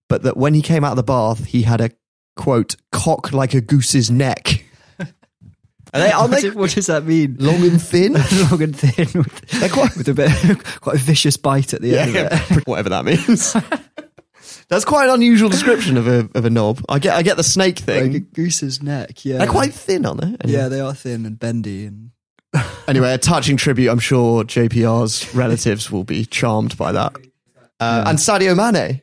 but 0.09 0.23
that 0.23 0.37
when 0.37 0.55
he 0.55 0.63
came 0.63 0.83
out 0.83 0.93
of 0.93 0.97
the 0.97 1.03
bath, 1.03 1.45
he 1.45 1.61
had 1.61 1.81
a 1.81 1.91
quote 2.35 2.75
cock 2.91 3.31
like 3.31 3.53
a 3.53 3.61
goose's 3.61 4.09
neck. 4.09 4.65
Are 5.93 5.99
they, 5.99 6.11
are 6.11 6.21
What 6.21 6.31
they 6.31 6.41
does- 6.41 6.55
what 6.55 6.71
does 6.71 6.87
that 6.87 7.05
mean? 7.05 7.35
long 7.39 7.61
and 7.63 7.81
thin? 7.81 8.13
Long 8.49 8.61
and 8.63 8.75
thin, 8.75 9.07
with, 9.21 9.41
They're 9.59 9.69
quite- 9.69 9.95
with 9.95 10.07
a 10.09 10.13
bit, 10.13 10.31
quite 10.81 10.95
a 10.95 10.99
vicious 10.99 11.37
bite 11.37 11.73
at 11.73 11.81
the 11.81 11.97
end 11.97 12.15
of 12.15 12.31
it. 12.51 12.67
whatever 12.67 12.89
that 12.89 13.05
means. 13.05 13.55
That's 14.69 14.85
quite 14.85 15.07
an 15.07 15.13
unusual 15.13 15.49
description 15.49 15.97
of 15.97 16.07
a 16.07 16.27
of 16.33 16.45
a 16.45 16.49
knob. 16.49 16.83
I 16.89 16.97
get 16.97 17.15
I 17.15 17.21
get 17.21 17.37
the 17.37 17.43
snake 17.43 17.77
thing. 17.79 18.11
Like 18.13 18.21
a 18.21 18.25
goose's 18.25 18.81
neck. 18.81 19.23
Yeah, 19.23 19.37
They're 19.37 19.47
quite 19.47 19.73
thin, 19.73 20.05
aren't 20.05 20.21
they? 20.43 20.51
Yeah, 20.51 20.67
they 20.67 20.79
are 20.79 20.95
thin 20.95 21.25
and 21.27 21.37
bendy, 21.37 21.85
and 21.85 22.09
anyway, 22.87 23.13
a 23.13 23.17
touching 23.19 23.57
tribute. 23.57 23.91
I'm 23.91 23.99
sure 23.99 24.43
JPR's 24.43 25.35
relatives 25.35 25.91
will 25.91 26.03
be 26.05 26.25
charmed 26.25 26.75
by 26.77 26.91
that. 26.93 27.13
Uh, 27.79 28.05
And 28.07 28.17
Sadio 28.17 28.55
Mane 28.55 29.02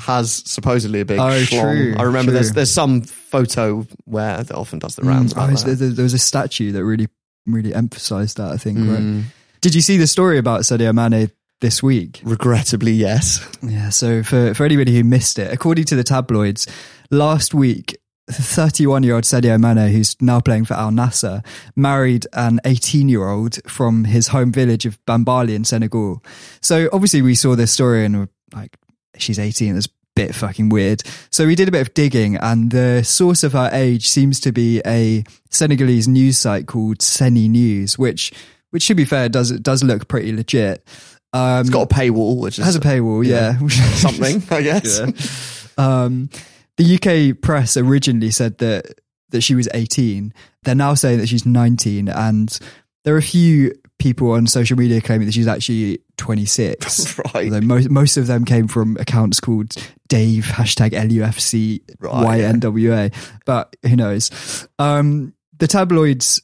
has 0.00 0.42
supposedly 0.46 1.00
a 1.00 1.04
big 1.04 1.18
Oh, 1.18 1.44
true, 1.44 1.94
I 1.96 2.02
remember 2.02 2.30
true. 2.30 2.34
there's 2.34 2.52
there's 2.52 2.70
some 2.70 3.02
photo 3.02 3.86
where 4.04 4.42
that 4.42 4.54
often 4.54 4.78
does 4.78 4.96
the 4.96 5.02
rounds. 5.02 5.32
Mm, 5.32 5.36
about 5.36 5.50
oh, 5.50 5.70
that. 5.70 5.78
there, 5.78 5.90
there 5.90 6.02
was 6.02 6.14
a 6.14 6.18
statue 6.18 6.72
that 6.72 6.84
really, 6.84 7.08
really 7.46 7.74
emphasised 7.74 8.36
that. 8.38 8.52
I 8.52 8.56
think. 8.56 8.78
Mm. 8.78 9.16
Right? 9.16 9.24
Did 9.60 9.74
you 9.74 9.80
see 9.80 9.96
the 9.96 10.06
story 10.06 10.38
about 10.38 10.62
Sadio 10.62 10.94
Mane 10.94 11.30
this 11.60 11.82
week? 11.82 12.20
Regrettably, 12.24 12.92
yes. 12.92 13.46
Yeah. 13.62 13.88
So 13.90 14.22
for 14.22 14.54
for 14.54 14.64
anybody 14.64 14.94
who 14.94 15.04
missed 15.04 15.38
it, 15.38 15.52
according 15.52 15.84
to 15.86 15.96
the 15.96 16.04
tabloids, 16.04 16.66
last 17.10 17.54
week. 17.54 17.96
31 18.28 19.04
year 19.04 19.14
old 19.14 19.22
Sadio 19.22 19.56
Mane, 19.56 19.88
who's 19.92 20.20
now 20.20 20.40
playing 20.40 20.64
for 20.64 20.74
Al 20.74 20.90
Nassr, 20.90 21.46
married 21.76 22.26
an 22.32 22.58
18 22.64 23.08
year 23.08 23.28
old 23.28 23.60
from 23.70 24.02
his 24.02 24.26
home 24.26 24.50
village 24.50 24.84
of 24.84 24.98
Bambali 25.06 25.54
in 25.54 25.62
Senegal. 25.62 26.24
So 26.60 26.88
obviously 26.92 27.22
we 27.22 27.36
saw 27.36 27.54
this 27.54 27.70
story 27.70 28.04
and 28.04 28.18
we're 28.18 28.28
like, 28.52 28.76
she's 29.20 29.38
18. 29.38 29.74
That's 29.74 29.86
a 29.86 29.90
bit 30.14 30.34
fucking 30.34 30.68
weird. 30.68 31.02
So 31.30 31.46
we 31.46 31.54
did 31.54 31.68
a 31.68 31.72
bit 31.72 31.80
of 31.82 31.94
digging 31.94 32.36
and 32.36 32.70
the 32.70 33.02
source 33.04 33.42
of 33.42 33.52
her 33.52 33.70
age 33.72 34.08
seems 34.08 34.40
to 34.40 34.52
be 34.52 34.80
a 34.86 35.24
Senegalese 35.50 36.08
news 36.08 36.38
site 36.38 36.66
called 36.66 37.02
Seni 37.02 37.48
News, 37.48 37.98
which, 37.98 38.32
which 38.70 38.82
should 38.82 38.96
be 38.96 39.04
fair, 39.04 39.28
does, 39.28 39.50
does 39.60 39.82
look 39.82 40.08
pretty 40.08 40.32
legit. 40.32 40.86
Um, 41.32 41.60
It's 41.60 41.70
got 41.70 41.90
a 41.90 41.94
paywall, 41.94 42.40
which 42.40 42.56
has 42.56 42.76
a 42.76 42.80
paywall, 42.80 43.24
yeah. 43.26 43.58
something, 43.96 44.42
I 44.50 44.62
guess. 44.62 45.68
Um, 45.78 46.30
the 46.78 46.94
UK 47.34 47.40
press 47.40 47.76
originally 47.76 48.30
said 48.30 48.58
that 48.58 49.00
that 49.30 49.40
she 49.40 49.54
was 49.54 49.68
18. 49.74 50.32
They're 50.62 50.74
now 50.74 50.94
saying 50.94 51.18
that 51.18 51.26
she's 51.28 51.44
19, 51.44 52.08
and 52.08 52.58
there 53.04 53.14
are 53.14 53.18
a 53.18 53.22
few 53.22 53.72
people 53.98 54.32
on 54.32 54.46
social 54.46 54.76
media 54.76 55.00
claiming 55.00 55.26
that 55.26 55.32
she's 55.32 55.48
actually 55.48 55.98
26. 56.18 57.18
Right. 57.34 57.46
Although 57.52 57.60
most 57.66 57.90
most 57.90 58.16
of 58.16 58.26
them 58.26 58.44
came 58.44 58.68
from 58.68 58.96
accounts 58.98 59.40
called 59.40 59.74
Dave 60.08 60.44
hashtag 60.44 60.90
LUFC 60.92 61.80
Right, 61.98 62.40
yeah. 62.40 62.52
YNWA, 62.52 63.14
but 63.44 63.74
who 63.82 63.96
knows? 63.96 64.68
Um, 64.78 65.34
the 65.58 65.66
tabloids 65.66 66.40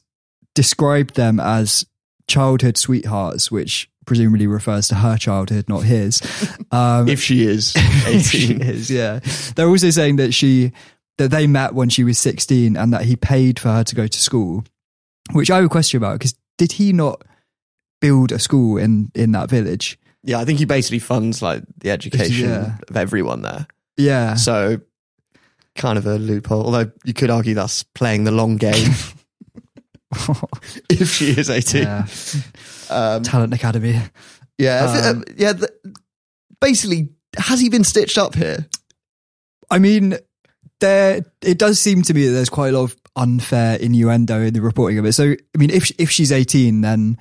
described 0.55 1.15
them 1.15 1.39
as 1.39 1.85
childhood 2.27 2.77
sweethearts, 2.77 3.51
which 3.51 3.89
presumably 4.05 4.47
refers 4.47 4.87
to 4.89 4.95
her 4.95 5.17
childhood, 5.17 5.65
not 5.69 5.83
his. 5.83 6.21
Um, 6.71 7.07
If 7.07 7.21
she 7.21 7.45
is 7.45 7.73
if 7.77 8.25
she 8.25 8.55
18. 8.55 8.61
is, 8.63 8.89
yeah. 8.89 9.19
They're 9.55 9.69
also 9.69 9.91
saying 9.91 10.15
that 10.17 10.33
she 10.33 10.71
that 11.19 11.29
they 11.29 11.45
met 11.45 11.75
when 11.75 11.89
she 11.89 12.03
was 12.03 12.17
16 12.17 12.75
and 12.75 12.91
that 12.93 13.03
he 13.05 13.15
paid 13.15 13.59
for 13.59 13.69
her 13.69 13.83
to 13.83 13.95
go 13.95 14.07
to 14.07 14.17
school, 14.21 14.63
which 15.33 15.51
I 15.51 15.61
would 15.61 15.69
question 15.69 15.97
about 15.97 16.13
because 16.19 16.33
did 16.57 16.71
he 16.73 16.91
not 16.93 17.21
build 18.03 18.31
a 18.31 18.39
school 18.39 18.77
in 18.77 19.09
in 19.15 19.31
that 19.31 19.49
village? 19.49 19.97
Yeah, 20.23 20.39
I 20.41 20.45
think 20.45 20.59
he 20.59 20.65
basically 20.65 20.99
funds 20.99 21.41
like 21.41 21.63
the 21.79 21.89
education 21.91 22.49
Yeah. 22.49 22.77
of 22.89 22.95
everyone 22.97 23.41
there. 23.41 23.67
Yeah. 23.97 24.35
So 24.35 24.79
kind 25.75 25.97
of 25.97 26.05
a 26.05 26.17
loophole. 26.17 26.65
Although 26.65 26.91
you 27.05 27.13
could 27.13 27.29
argue 27.29 27.53
that's 27.55 27.83
playing 27.95 28.23
the 28.25 28.31
long 28.31 28.57
game 28.57 28.91
if 30.89 31.09
she 31.09 31.31
is 31.31 31.49
18. 31.49 31.83
yeah. 31.83 32.05
Um, 32.89 33.23
Talent 33.23 33.53
Academy. 33.53 33.99
yeah. 34.57 34.89
if 34.93 34.99
it- 34.99 35.05
Um, 35.07 35.19
uh, 35.27 35.33
yeah. 35.37 35.53
The, 35.53 35.69
basically, 36.61 37.09
has 37.37 37.59
he 37.59 37.69
been 37.69 37.83
stitched 37.83 38.17
up 38.17 38.35
here? 38.35 38.67
I 39.71 39.79
mean, 39.79 40.17
there 40.79 41.25
it 41.41 41.57
does 41.57 41.79
seem 41.79 42.01
to 42.03 42.13
me 42.13 42.27
that 42.27 42.33
there's 42.33 42.49
quite 42.49 42.73
a 42.73 42.77
lot 42.77 42.83
of 42.91 42.95
unfair 43.15 43.77
innuendo 43.77 44.41
in 44.41 44.53
the 44.53 44.61
reporting 44.61 44.99
of 44.99 45.05
it. 45.05 45.13
So, 45.13 45.31
I 45.33 45.57
mean, 45.57 45.69
if 45.71 45.91
if 45.97 46.11
she's 46.11 46.31
18, 46.31 46.81
then 46.81 47.17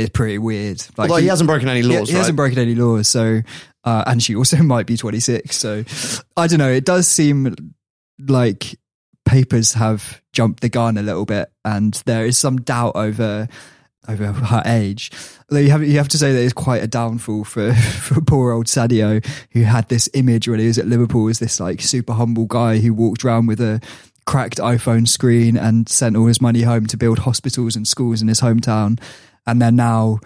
it's 0.00 0.10
pretty 0.10 0.38
weird. 0.38 0.82
Like 0.96 1.10
Although 1.10 1.22
he, 1.22 1.28
hasn't 1.28 1.48
broken 1.48 1.68
any 1.68 1.82
laws, 1.82 2.08
he, 2.08 2.14
right? 2.14 2.20
hasn't 2.20 2.36
broken 2.36 2.58
any 2.58 2.74
laws. 2.74 3.08
So, 3.08 3.42
uh, 3.84 4.04
and 4.06 4.22
she 4.22 4.34
also 4.34 4.56
might 4.62 4.86
be 4.86 4.96
26. 4.96 5.56
So, 5.56 5.84
I 6.36 6.46
don't 6.46 6.58
know. 6.58 6.70
It 6.70 6.84
does 6.84 7.06
seem 7.06 7.54
like 8.18 8.78
papers 9.24 9.74
have 9.74 10.22
jumped 10.32 10.60
the 10.60 10.68
gun 10.68 10.96
a 10.96 11.02
little 11.02 11.24
bit, 11.24 11.50
and 11.64 11.94
there 12.06 12.24
is 12.24 12.38
some 12.38 12.58
doubt 12.58 12.96
over 12.96 13.48
over 14.08 14.32
her 14.32 14.62
age. 14.64 15.10
Although 15.50 15.60
you 15.60 15.70
have 15.70 15.82
you 15.82 15.98
have 15.98 16.08
to 16.08 16.18
say 16.18 16.32
that 16.32 16.42
it's 16.42 16.52
quite 16.52 16.82
a 16.82 16.86
downfall 16.86 17.44
for 17.44 17.74
for 18.00 18.20
poor 18.20 18.52
old 18.52 18.66
Sadio, 18.66 19.24
who 19.52 19.62
had 19.62 19.88
this 19.88 20.08
image 20.14 20.48
when 20.48 20.60
he 20.60 20.66
was 20.66 20.78
at 20.78 20.86
Liverpool 20.86 21.28
as 21.28 21.38
this 21.38 21.60
like 21.60 21.80
super 21.80 22.14
humble 22.14 22.46
guy 22.46 22.78
who 22.78 22.94
walked 22.94 23.24
around 23.24 23.46
with 23.46 23.60
a 23.60 23.80
cracked 24.26 24.58
iPhone 24.58 25.06
screen 25.06 25.56
and 25.56 25.88
sent 25.88 26.16
all 26.16 26.26
his 26.26 26.40
money 26.40 26.62
home 26.62 26.86
to 26.86 26.96
build 26.96 27.20
hospitals 27.20 27.76
and 27.76 27.86
schools 27.86 28.20
in 28.20 28.28
his 28.28 28.40
hometown, 28.40 29.00
and 29.46 29.60
they're 29.62 29.70
now 29.72 30.18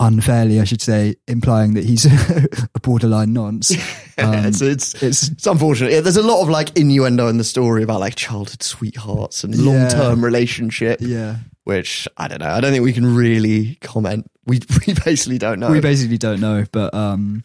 unfairly, 0.00 0.60
I 0.60 0.64
should 0.64 0.80
say, 0.80 1.16
implying 1.26 1.74
that 1.74 1.84
he's 1.84 2.06
a 2.74 2.80
borderline 2.80 3.32
nonce. 3.32 3.74
Um, 4.20 4.34
it's, 4.46 4.60
it's, 4.60 5.00
it's 5.00 5.28
it's 5.28 5.46
unfortunate. 5.46 5.92
Yeah, 5.92 6.00
there's 6.00 6.16
a 6.16 6.24
lot 6.24 6.42
of 6.42 6.48
like 6.48 6.76
innuendo 6.76 7.28
in 7.28 7.38
the 7.38 7.44
story 7.44 7.84
about 7.84 8.00
like 8.00 8.16
childhood 8.16 8.64
sweethearts 8.64 9.44
and 9.44 9.56
long 9.56 9.88
term 9.88 10.24
relationship, 10.24 10.98
yeah. 11.00 11.36
which 11.62 12.08
I 12.16 12.26
don't 12.26 12.40
know. 12.40 12.48
I 12.50 12.60
don't 12.60 12.72
think 12.72 12.82
we 12.82 12.92
can 12.92 13.14
really 13.14 13.76
comment. 13.80 14.28
We 14.44 14.58
we 14.88 14.94
basically 15.04 15.38
don't 15.38 15.60
know. 15.60 15.70
We 15.70 15.78
basically 15.78 16.18
don't 16.18 16.40
know, 16.40 16.64
but 16.72 16.92
um, 16.94 17.44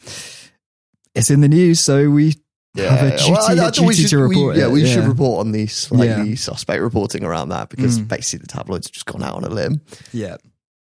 it's 1.13 1.29
in 1.29 1.41
the 1.41 1.47
news, 1.47 1.79
so 1.79 2.09
we 2.09 2.33
have 2.75 3.03
a 3.03 3.17
duty, 3.17 3.31
Well, 3.33 3.43
I- 3.61 3.65
I 3.65 3.67
a 3.67 3.71
duty 3.71 3.93
should- 3.93 4.09
to 4.09 4.17
we- 4.17 4.23
report. 4.35 4.57
yeah, 4.57 4.63
it, 4.65 4.71
we 4.71 4.87
should 4.87 5.05
report 5.05 5.41
on 5.45 5.51
the 5.51 5.67
slightly 5.67 6.07
Yeah. 6.07 6.17
Mm. 6.23 6.37
suspect 6.39 6.81
reporting 6.81 7.23
around 7.23 7.49
that 7.49 7.69
because 7.69 7.99
basically 7.99 8.41
the 8.41 8.47
tabloids 8.51 8.87
have 8.87 8.93
just 8.93 9.05
gone 9.05 9.21
out 9.21 9.35
on 9.35 9.43
a 9.43 9.49
limb. 9.49 9.79
Yeah. 10.11 10.37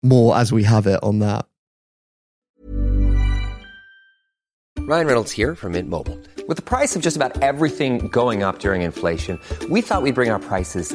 More 0.06 0.36
as 0.36 0.52
we 0.52 0.62
have 0.62 0.86
it 0.86 1.00
on 1.02 1.18
that. 1.18 1.46
Ryan 4.86 5.06
Reynolds 5.08 5.32
here 5.32 5.56
from 5.56 5.72
Mint 5.72 5.90
Mobile. 5.90 6.16
With 6.46 6.58
the 6.58 6.62
price 6.62 6.94
of 6.94 7.02
just 7.02 7.16
about 7.16 7.42
everything 7.42 8.06
going 8.06 8.44
up 8.44 8.60
during 8.60 8.82
inflation, 8.82 9.40
we 9.68 9.80
thought 9.80 10.02
we'd 10.02 10.14
bring 10.14 10.30
our 10.30 10.38
prices 10.38 10.94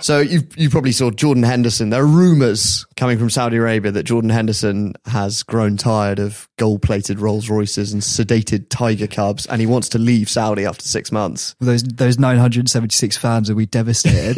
So 0.00 0.20
you 0.20 0.42
you 0.56 0.70
probably 0.70 0.92
saw 0.92 1.10
Jordan 1.10 1.42
Henderson. 1.42 1.90
There 1.90 2.02
are 2.02 2.06
rumours 2.06 2.86
coming 2.96 3.18
from 3.18 3.30
Saudi 3.30 3.56
Arabia 3.56 3.90
that 3.92 4.04
Jordan 4.04 4.30
Henderson 4.30 4.94
has 5.06 5.42
grown 5.42 5.76
tired 5.76 6.18
of 6.18 6.48
gold-plated 6.58 7.18
Rolls 7.18 7.48
Royces 7.48 7.92
and 7.92 8.02
sedated 8.02 8.68
tiger 8.68 9.06
cubs, 9.06 9.46
and 9.46 9.60
he 9.60 9.66
wants 9.66 9.88
to 9.90 9.98
leave 9.98 10.28
Saudi 10.28 10.64
after 10.64 10.84
six 10.86 11.12
months. 11.12 11.54
Those 11.60 11.82
those 11.82 12.18
976 12.18 13.16
fans 13.16 13.48
will 13.48 13.56
be 13.56 13.66
devastated. 13.66 14.36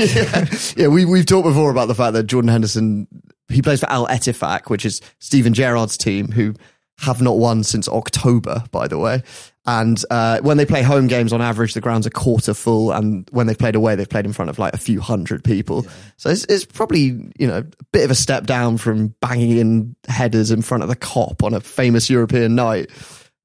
yeah, 0.76 0.88
we 0.88 1.04
we've 1.04 1.26
talked 1.26 1.46
before 1.46 1.70
about 1.70 1.88
the 1.88 1.94
fact 1.94 2.14
that 2.14 2.24
Jordan 2.24 2.50
Henderson 2.50 3.06
he 3.48 3.62
plays 3.62 3.80
for 3.80 3.90
Al 3.90 4.06
Ettifaq, 4.06 4.68
which 4.68 4.84
is 4.84 5.00
Steven 5.18 5.54
Gerrard's 5.54 5.96
team, 5.96 6.30
who 6.32 6.54
have 7.00 7.22
not 7.22 7.38
won 7.38 7.62
since 7.62 7.88
October, 7.88 8.64
by 8.70 8.88
the 8.88 8.98
way. 8.98 9.22
And 9.68 10.02
uh, 10.10 10.40
when 10.40 10.56
they 10.56 10.64
play 10.64 10.80
home 10.80 11.08
games, 11.08 11.30
on 11.30 11.42
average, 11.42 11.74
the 11.74 11.82
ground's 11.82 12.06
a 12.06 12.10
quarter 12.10 12.54
full, 12.54 12.90
and 12.90 13.28
when 13.32 13.46
they've 13.46 13.58
played 13.58 13.74
away, 13.74 13.96
they've 13.96 14.08
played 14.08 14.24
in 14.24 14.32
front 14.32 14.48
of 14.48 14.58
like 14.58 14.72
a 14.72 14.78
few 14.78 14.98
hundred 14.98 15.44
people. 15.44 15.84
Yeah. 15.84 15.90
So 16.16 16.30
it's, 16.30 16.44
it's 16.44 16.64
probably 16.64 17.30
you 17.38 17.46
know 17.46 17.58
a 17.58 17.84
bit 17.92 18.02
of 18.06 18.10
a 18.10 18.14
step 18.14 18.46
down 18.46 18.78
from 18.78 19.08
banging 19.20 19.58
in 19.58 19.94
headers 20.08 20.50
in 20.50 20.62
front 20.62 20.84
of 20.84 20.88
the 20.88 20.96
Kop 20.96 21.42
on 21.42 21.52
a 21.52 21.60
famous 21.60 22.08
European 22.08 22.54
night. 22.54 22.88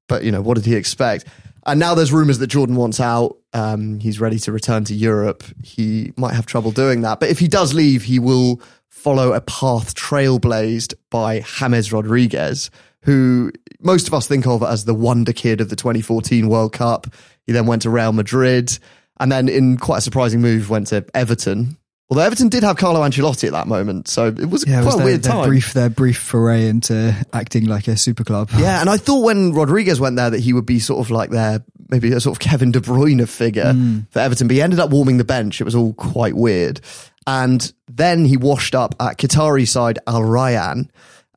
But 0.08 0.24
you 0.24 0.32
know 0.32 0.40
what 0.40 0.54
did 0.54 0.64
he 0.64 0.76
expect? 0.76 1.26
And 1.66 1.78
now 1.78 1.94
there's 1.94 2.10
rumours 2.10 2.38
that 2.38 2.46
Jordan 2.46 2.76
wants 2.76 3.00
out. 3.00 3.36
Um, 3.52 4.00
he's 4.00 4.18
ready 4.18 4.38
to 4.38 4.52
return 4.52 4.84
to 4.84 4.94
Europe. 4.94 5.44
He 5.62 6.14
might 6.16 6.32
have 6.32 6.46
trouble 6.46 6.70
doing 6.70 7.02
that, 7.02 7.20
but 7.20 7.28
if 7.28 7.38
he 7.38 7.48
does 7.48 7.74
leave, 7.74 8.02
he 8.02 8.18
will 8.18 8.62
follow 8.88 9.34
a 9.34 9.42
path 9.42 9.94
trailblazed 9.94 10.94
by 11.10 11.40
James 11.40 11.92
Rodriguez 11.92 12.70
who 13.04 13.52
most 13.80 14.08
of 14.08 14.14
us 14.14 14.26
think 14.26 14.46
of 14.46 14.62
as 14.62 14.84
the 14.84 14.94
wonder 14.94 15.32
kid 15.32 15.60
of 15.60 15.68
the 15.70 15.76
2014 15.76 16.48
World 16.48 16.72
Cup. 16.72 17.06
He 17.46 17.52
then 17.52 17.66
went 17.66 17.82
to 17.82 17.90
Real 17.90 18.12
Madrid 18.12 18.76
and 19.20 19.30
then, 19.30 19.48
in 19.48 19.76
quite 19.76 19.98
a 19.98 20.00
surprising 20.00 20.40
move, 20.40 20.70
went 20.70 20.88
to 20.88 21.04
Everton. 21.14 21.76
Although 22.10 22.22
Everton 22.22 22.48
did 22.48 22.62
have 22.64 22.76
Carlo 22.76 23.00
Ancelotti 23.00 23.44
at 23.46 23.52
that 23.52 23.66
moment, 23.66 24.08
so 24.08 24.26
it 24.26 24.50
was 24.50 24.66
yeah, 24.66 24.82
quite 24.82 24.82
it 24.82 24.84
was 24.86 24.94
a 24.94 24.96
their, 24.98 25.06
weird 25.06 25.22
their 25.22 25.32
time. 25.32 25.48
Brief, 25.48 25.72
their 25.72 25.88
brief 25.88 26.18
foray 26.18 26.66
into 26.68 27.14
acting 27.32 27.66
like 27.66 27.88
a 27.88 27.96
super 27.96 28.24
club. 28.24 28.50
Yeah, 28.58 28.80
and 28.80 28.90
I 28.90 28.96
thought 28.98 29.20
when 29.24 29.52
Rodriguez 29.54 30.00
went 30.00 30.16
there 30.16 30.30
that 30.30 30.40
he 30.40 30.52
would 30.52 30.66
be 30.66 30.80
sort 30.80 31.00
of 31.00 31.10
like 31.10 31.30
their 31.30 31.64
maybe 31.88 32.12
a 32.12 32.20
sort 32.20 32.34
of 32.36 32.40
Kevin 32.40 32.72
De 32.72 32.80
Bruyne 32.80 33.26
figure 33.28 33.72
Mm. 33.72 34.06
for 34.10 34.18
Everton, 34.18 34.48
but 34.48 34.54
he 34.54 34.62
ended 34.62 34.80
up 34.80 34.90
warming 34.90 35.16
the 35.18 35.24
bench. 35.24 35.60
It 35.60 35.64
was 35.64 35.74
all 35.74 35.94
quite 35.94 36.34
weird. 36.36 36.80
And 37.26 37.72
then 37.88 38.24
he 38.26 38.36
washed 38.36 38.74
up 38.74 38.94
at 39.00 39.16
Qatari 39.16 39.66
side 39.66 39.98
Al 40.06 40.20
Rayyan, 40.22 40.88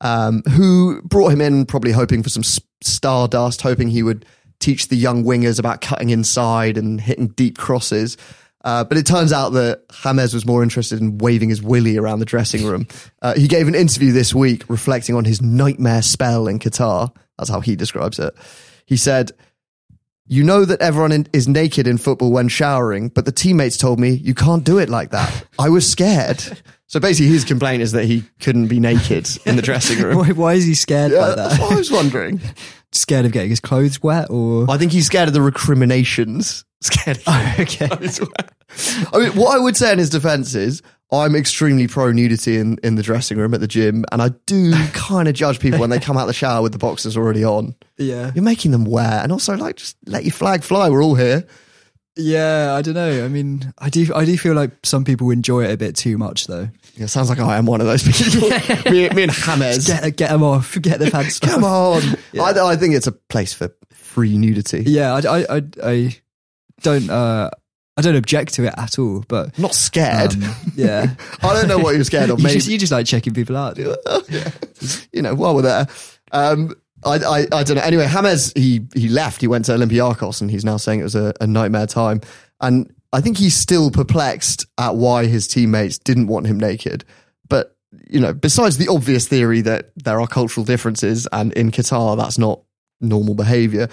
um, 0.02 0.44
who 0.44 1.02
brought 1.04 1.30
him 1.30 1.42
in 1.42 1.66
probably 1.66 1.92
hoping 1.92 2.24
for 2.24 2.30
some 2.30 2.44
stardust, 2.82 3.62
hoping 3.62 3.90
he 3.90 4.04
would 4.04 4.26
teach 4.60 4.88
the 4.88 4.96
young 4.96 5.24
wingers 5.24 5.60
about 5.60 5.82
cutting 5.82 6.10
inside 6.10 6.78
and 6.78 7.00
hitting 7.00 7.28
deep 7.30 7.58
crosses. 7.58 8.18
Uh, 8.64 8.84
but 8.84 8.98
it 8.98 9.06
turns 9.06 9.32
out 9.32 9.52
that 9.52 9.88
James 10.04 10.34
was 10.34 10.46
more 10.46 10.64
interested 10.64 11.00
in 11.00 11.20
waving 11.20 11.50
his 11.50 11.62
willy 11.62 11.98
around 11.98 12.20
the 12.20 12.26
dressing 12.26 12.66
room. 12.66 12.88
Uh, 13.20 13.34
he 13.34 13.48
gave 13.48 13.68
an 13.68 13.74
interview 13.74 14.12
this 14.12 14.34
week 14.34 14.64
reflecting 14.70 15.16
on 15.16 15.26
his 15.26 15.42
nightmare 15.42 16.04
spell 16.04 16.48
in 16.48 16.60
Qatar. 16.60 17.12
That's 17.38 17.50
how 17.50 17.62
he 17.62 17.76
describes 17.76 18.20
it. 18.20 18.32
He 18.86 18.96
said, 18.96 19.32
You 20.28 20.44
know 20.44 20.66
that 20.66 20.82
everyone 20.82 21.12
in, 21.12 21.28
is 21.34 21.48
naked 21.48 21.88
in 21.88 21.98
football 21.98 22.32
when 22.32 22.48
showering, 22.48 23.10
but 23.10 23.26
the 23.26 23.32
teammates 23.32 23.76
told 23.76 24.00
me 24.00 24.12
you 24.12 24.36
can't 24.36 24.64
do 24.64 24.78
it 24.78 24.88
like 24.88 25.10
that. 25.12 25.46
I 25.58 25.70
was 25.70 25.90
scared. 25.90 26.62
So 26.88 27.00
basically, 27.02 27.28
his 27.28 27.44
complaint 27.44 27.82
is 27.84 27.92
that 27.92 28.06
he 28.06 28.24
couldn't 28.40 28.68
be 28.68 28.80
naked 28.80 29.28
in 29.46 29.56
the 29.58 29.62
dressing 29.70 30.02
room. 30.02 30.18
Why, 30.18 30.32
why 30.32 30.54
is 30.54 30.64
he 30.66 30.74
scared 30.74 31.12
Yeah, 31.12 31.20
by 31.20 31.36
that's 31.36 31.58
that? 31.58 31.62
what 31.62 31.74
I 31.74 31.76
was 31.76 31.92
wondering. 31.92 32.40
scared 32.94 33.26
of 33.26 33.32
getting 33.34 33.50
his 33.50 33.60
clothes 33.60 34.02
wet, 34.02 34.30
or 34.30 34.70
I 34.72 34.78
think 34.78 34.92
he's 34.94 35.06
scared 35.06 35.28
of 35.28 35.34
the 35.34 35.42
recriminations. 35.42 36.64
Scared. 36.82 37.18
Of 37.18 37.24
Oh, 37.26 37.56
okay. 37.62 37.88
wet. 37.90 38.54
I 39.12 39.18
mean, 39.18 39.32
what 39.36 39.58
I 39.58 39.60
would 39.60 39.76
say 39.76 39.92
in 39.92 39.98
his 39.98 40.12
defense 40.12 40.54
is 40.54 40.84
I'm 41.12 41.36
extremely 41.36 41.88
pro 41.88 42.12
nudity 42.12 42.58
in, 42.58 42.78
in 42.84 42.94
the 42.96 43.02
dressing 43.02 43.40
room 43.40 43.56
at 43.56 43.62
the 43.62 43.68
gym, 43.68 44.06
and 44.12 44.22
I 44.22 44.30
do 44.46 44.74
kind 44.94 45.28
of 45.28 45.34
judge 45.34 45.60
people 45.60 45.80
when 45.80 45.90
they 45.90 46.00
come 46.00 46.18
out 46.18 46.22
of 46.22 46.28
the 46.28 46.34
shower 46.34 46.62
with 46.62 46.74
the 46.74 46.78
boxers 46.78 47.18
already 47.18 47.44
on. 47.44 47.76
yeah, 47.98 48.32
You're 48.36 48.44
making 48.44 48.72
them 48.72 48.86
wear, 48.86 49.22
and 49.24 49.32
also 49.32 49.58
like 49.58 49.78
just 49.78 49.98
let 50.06 50.24
your 50.24 50.34
flag 50.34 50.64
fly. 50.64 50.88
We're 50.90 51.04
all 51.04 51.16
here. 51.16 51.48
Yeah. 52.18 52.74
I 52.74 52.82
don't 52.82 52.94
know. 52.94 53.26
I 53.26 53.28
mean, 53.28 53.74
I 53.78 53.90
do. 53.90 54.12
I 54.14 54.26
do 54.26 54.38
feel 54.38 54.54
like 54.54 54.72
some 54.84 55.04
people 55.04 55.30
enjoy 55.32 55.66
it 55.66 55.72
a 55.72 55.78
bit 55.78 55.96
too 55.96 56.18
much, 56.18 56.48
though. 56.48 56.70
Yeah, 56.96 57.06
sounds 57.06 57.30
like 57.30 57.40
I 57.40 57.58
am 57.58 57.66
one 57.66 57.80
of 57.80 57.88
those 57.88 58.04
people. 58.04 58.50
me, 58.92 59.10
me 59.10 59.24
and 59.24 59.32
James. 59.32 59.88
Get 59.88 60.16
get 60.16 60.30
them 60.30 60.44
off. 60.44 60.80
Get 60.82 61.00
the 61.00 61.12
pants. 61.12 61.40
Come 61.40 61.64
on. 61.64 62.02
I, 62.40 62.54
I 62.60 62.76
think 62.76 62.96
it's 62.96 63.08
a 63.08 63.12
place 63.12 63.54
for 63.54 63.70
free 63.94 64.38
nudity. 64.38 64.84
Yeah, 64.86 65.14
I, 65.14 65.40
I, 65.40 65.46
I, 65.58 65.62
I 65.84 66.16
don't. 66.82 67.10
Uh, 67.10 67.50
I 67.96 68.02
don't 68.02 68.16
object 68.16 68.54
to 68.56 68.66
it 68.66 68.74
at 68.78 69.00
all. 69.00 69.24
But 69.28 69.56
I'm 69.58 69.62
not 69.62 69.76
scared. 69.76 70.34
um, 70.34 70.56
yeah, 70.76 71.16
I 71.42 71.54
don't 71.54 71.68
know 71.68 71.80
what 71.80 71.96
you're 71.96 72.04
scared 72.04 72.30
of. 72.30 72.40
you 72.40 72.44
Maybe 72.44 72.56
just 72.56 72.68
you 72.68 72.78
just 72.78 72.92
like 72.92 73.06
checking 73.06 73.34
people 73.34 73.58
out. 73.58 73.78
yeah. 73.78 74.52
you 75.12 75.22
know, 75.22 75.36
while 75.36 75.56
we're 75.56 75.64
there. 75.64 75.88
Um, 76.32 76.76
I, 77.08 77.16
I, 77.16 77.48
I 77.52 77.64
don't 77.64 77.78
know. 77.78 77.82
Anyway, 77.82 78.08
James, 78.08 78.54
he, 78.54 78.82
he 78.94 79.08
left. 79.10 79.42
He 79.42 79.48
went 79.48 79.66
to 79.66 79.74
Olympiacos 79.74 80.42
and 80.42 80.52
he's 80.52 80.66
now 80.66 80.78
saying 80.78 81.00
it 81.00 81.04
was 81.04 81.16
a, 81.16 81.34
a 81.42 81.48
nightmare 81.48 81.88
time. 81.88 82.22
And 82.62 82.94
I 83.14 83.22
think 83.22 83.38
he's 83.38 83.56
still 83.56 83.90
perplexed 83.92 84.66
at 84.78 84.96
why 84.96 85.26
his 85.26 85.48
teammates 85.48 85.98
didn't 85.98 86.28
want 86.28 86.48
him 86.48 86.60
naked. 86.60 87.06
But, 87.50 87.76
you 88.10 88.20
know, 88.20 88.34
besides 88.34 88.78
the 88.78 88.90
obvious 88.90 89.28
theory 89.28 89.62
that 89.62 89.92
there 89.96 90.20
are 90.20 90.28
cultural 90.28 90.66
differences 90.66 91.28
and 91.32 91.54
in 91.54 91.72
Qatar 91.72 92.18
that's 92.18 92.38
not 92.38 92.62
normal 93.00 93.36
behavior, 93.36 93.88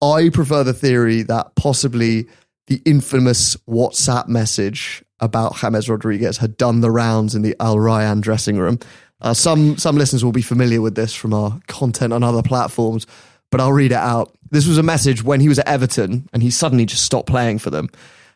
I 0.00 0.30
prefer 0.30 0.64
the 0.64 0.72
theory 0.72 1.22
that 1.22 1.54
possibly 1.56 2.26
the 2.66 2.80
infamous 2.84 3.56
WhatsApp 3.68 4.28
message 4.28 5.04
about 5.20 5.56
James 5.56 5.88
Rodriguez 5.88 6.38
had 6.38 6.56
done 6.56 6.80
the 6.80 6.90
rounds 6.90 7.34
in 7.34 7.42
the 7.42 7.54
Al 7.60 7.76
Rayyan 7.76 8.20
dressing 8.20 8.58
room. 8.58 8.78
Uh, 9.20 9.34
some 9.34 9.78
some 9.78 9.96
listeners 9.96 10.24
will 10.24 10.32
be 10.32 10.42
familiar 10.42 10.80
with 10.80 10.94
this 10.94 11.14
from 11.14 11.32
our 11.32 11.60
content 11.66 12.12
on 12.12 12.22
other 12.22 12.42
platforms, 12.42 13.06
but 13.50 13.60
I'll 13.60 13.72
read 13.72 13.92
it 13.92 13.98
out. 13.98 14.36
This 14.50 14.66
was 14.66 14.78
a 14.78 14.82
message 14.82 15.22
when 15.22 15.40
he 15.40 15.48
was 15.48 15.58
at 15.58 15.68
Everton 15.68 16.28
and 16.32 16.42
he 16.42 16.50
suddenly 16.50 16.86
just 16.86 17.04
stopped 17.04 17.28
playing 17.28 17.58
for 17.58 17.70
them, 17.70 17.88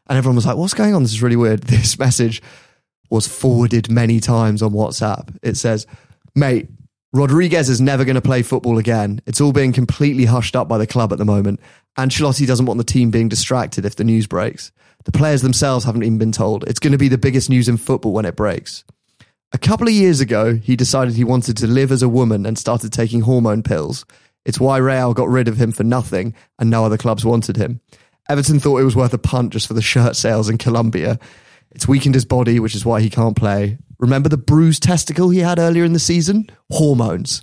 and 0.09 0.17
everyone 0.17 0.37
was 0.37 0.47
like, 0.47 0.57
"What's 0.57 0.75
going 0.75 0.95
on? 0.95 1.03
This 1.03 1.13
is 1.13 1.23
really 1.23 1.37
weird." 1.37 1.63
This 1.65 1.99
message 1.99 2.43
was 3.11 3.27
forwarded 3.27 3.91
many 3.91 4.21
times 4.21 4.63
on 4.63 4.73
WhatsApp. 4.73 5.37
It 5.43 5.57
says, 5.57 5.87
"Mate, 6.35 6.69
Rodriguez 7.13 7.69
is 7.69 7.81
never 7.81 8.05
going 8.05 8.17
to 8.17 8.21
play 8.21 8.43
football 8.43 8.79
again. 8.79 9.21
It's 9.27 9.41
all 9.41 9.53
being 9.53 9.73
completely 9.73 10.27
hushed 10.27 10.55
up 10.55 10.69
by 10.69 10.79
the 10.79 10.87
club 10.87 11.13
at 11.13 11.19
the 11.19 11.25
moment. 11.25 11.61
Ancelotti 11.99 12.47
doesn't 12.47 12.67
want 12.67 12.79
the 12.79 12.85
team 12.85 13.11
being 13.11 13.29
distracted 13.29 13.85
if 13.85 13.97
the 13.97 14.05
news 14.05 14.27
breaks. 14.27 14.73
The 15.05 15.13
players 15.13 15.41
themselves 15.41 15.85
haven't 15.85 16.03
even 16.03 16.19
been 16.19 16.33
told. 16.33 16.65
It's 16.69 16.79
going 16.79 16.93
to 16.93 16.99
be 16.99 17.09
the 17.09 17.19
biggest 17.19 17.49
news 17.49 17.69
in 17.69 17.79
football 17.79 18.13
when 18.13 18.27
it 18.27 18.37
breaks. 18.37 18.85
A 19.53 19.59
couple 19.59 19.89
of 19.89 19.95
years 19.95 20.21
ago, 20.21 20.55
he 20.55 20.77
decided 20.77 21.15
he 21.15 21.25
wanted 21.25 21.57
to 21.57 21.67
live 21.67 21.91
as 21.91 22.03
a 22.03 22.09
woman 22.09 22.45
and 22.45 22.59
started 22.59 22.93
taking 22.93 23.23
hormone 23.23 23.63
pills. 23.63 24.05
It's 24.45 24.61
why 24.61 24.77
Real 24.77 25.15
got 25.15 25.29
rid 25.29 25.49
of 25.49 25.57
him 25.57 25.73
for 25.73 25.85
nothing 25.85 26.35
and 26.59 26.69
no 26.69 26.85
other 26.85 26.99
clubs 26.99 27.25
wanted 27.25 27.57
him. 27.57 27.81
Everton 28.29 28.61
thought 28.61 28.79
it 28.79 28.85
was 28.85 28.97
worth 28.97 29.15
a 29.15 29.19
punt 29.19 29.55
just 29.55 29.67
for 29.67 29.75
the 29.75 29.81
shirt 29.81 30.17
sales 30.17 30.51
in 30.51 30.59
Colombia. 30.59 31.19
It's 31.71 31.89
weakened 31.89 32.15
his 32.15 32.27
body, 32.27 32.61
which 32.61 32.75
is 32.75 32.85
why 32.85 33.01
he 33.01 33.09
can't 33.09 33.37
play. 33.37 33.79
Remember 33.99 34.29
the 34.29 34.37
bruised 34.37 34.83
testicle 34.83 35.31
he 35.31 35.41
had 35.41 35.59
earlier 35.59 35.85
in 35.85 35.95
the 35.95 35.99
season? 35.99 36.51
Hormones. 36.71 37.43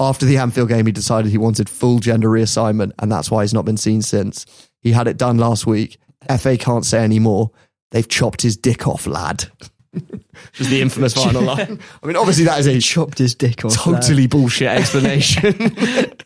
After 0.00 0.26
the 0.26 0.38
Anfield 0.38 0.70
game, 0.70 0.86
he 0.86 0.92
decided 0.92 1.30
he 1.30 1.38
wanted 1.38 1.68
full 1.68 2.00
gender 2.00 2.28
reassignment, 2.28 2.92
and 2.98 3.12
that's 3.12 3.30
why 3.30 3.42
he's 3.42 3.54
not 3.54 3.64
been 3.64 3.76
seen 3.76 4.02
since. 4.02 4.44
He 4.80 4.90
had 4.90 5.06
it 5.06 5.16
done 5.16 5.38
last 5.38 5.66
week. 5.66 5.98
FA 6.36 6.56
can't 6.56 6.84
say 6.84 7.04
any 7.04 7.20
more. 7.20 7.52
They've 7.92 8.08
chopped 8.08 8.42
his 8.42 8.56
dick 8.56 8.88
off, 8.88 9.06
lad. 9.06 9.44
Which 9.94 10.60
is 10.60 10.68
the 10.68 10.80
infamous 10.80 11.14
final 11.22 11.42
line. 11.42 11.78
I 12.02 12.06
mean, 12.06 12.16
obviously, 12.16 12.44
that 12.44 12.58
is 12.60 12.66
a 12.66 12.80
Chopped 12.80 13.18
his 13.18 13.34
dick 13.34 13.64
off. 13.64 13.74
totally 13.76 14.26
bullshit 14.26 14.68
explanation. 14.68 15.52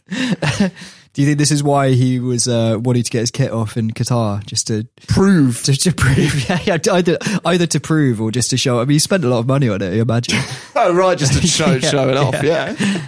Do 1.14 1.22
you 1.22 1.26
think 1.26 1.38
this 1.38 1.50
is 1.50 1.62
why 1.62 1.90
he 1.92 2.20
was 2.20 2.46
uh, 2.46 2.76
wanting 2.81 3.02
to 3.02 3.11
get 3.11 3.20
his 3.20 3.31
kit 3.31 3.50
off 3.50 3.76
in 3.76 3.90
Qatar, 3.90 4.44
just 4.46 4.68
to 4.68 4.87
Prove. 5.09 5.62
just 5.64 5.83
to 5.83 5.92
prove, 5.92 6.48
yeah, 6.48 6.59
yeah, 6.64 6.78
either 6.92 7.18
either 7.44 7.66
to 7.66 7.81
prove 7.81 8.20
or 8.20 8.31
just 8.31 8.50
to 8.50 8.57
show? 8.57 8.76
I 8.78 8.83
mean, 8.85 8.90
he 8.94 8.98
spent 8.98 9.24
a 9.24 9.28
lot 9.28 9.38
of 9.40 9.46
money 9.46 9.68
on 9.68 9.83
it. 9.83 9.94
You 9.94 10.02
imagine? 10.02 10.38
Oh, 10.76 10.94
right, 10.94 11.18
just 11.18 11.33
to 11.40 11.46
show, 11.46 11.72
Yeah, 11.72 11.90
show 11.90 12.09
it 12.09 12.16
off. 12.16 12.42
yeah. 12.42 12.74
Yeah. 12.78 13.07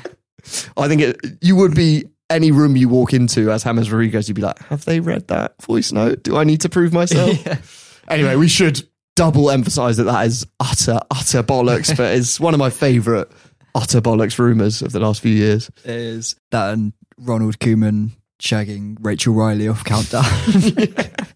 I 0.76 0.88
think 0.88 1.02
it, 1.02 1.16
you 1.40 1.54
would 1.56 1.74
be 1.76 2.06
any 2.30 2.50
room 2.50 2.74
you 2.76 2.88
walk 2.88 3.12
into 3.12 3.50
as 3.52 3.62
James 3.64 3.90
Rodriguez, 3.92 4.28
you'd 4.28 4.34
be 4.34 4.42
like, 4.42 4.58
have 4.64 4.84
they 4.86 4.98
read 5.00 5.28
that 5.28 5.60
voice 5.62 5.92
note? 5.92 6.22
Do 6.24 6.36
I 6.36 6.44
need 6.44 6.62
to 6.62 6.68
prove 6.68 6.92
myself? 6.92 8.02
Anyway, 8.08 8.34
we 8.36 8.48
should 8.48 8.82
double 9.16 9.50
emphasize 9.50 9.96
that 9.98 10.04
that 10.04 10.26
is 10.26 10.46
utter, 10.58 11.00
utter 11.10 11.42
bollocks, 11.42 11.96
but 11.96 12.14
it's 12.14 12.40
one 12.40 12.54
of 12.54 12.60
my 12.60 12.70
favorite 12.70 13.30
utter 13.74 14.00
bollocks 14.00 14.38
rumors 14.38 14.82
of 14.82 14.92
the 14.92 15.00
last 15.00 15.20
few 15.20 15.34
years. 15.34 15.70
is 15.84 16.36
that 16.50 16.72
and 16.72 16.92
Ronald 17.18 17.58
Koeman 17.58 18.12
shagging 18.40 18.96
Rachel 19.00 19.34
Riley 19.34 19.68
off 19.68 19.84
Countdown. 19.84 20.24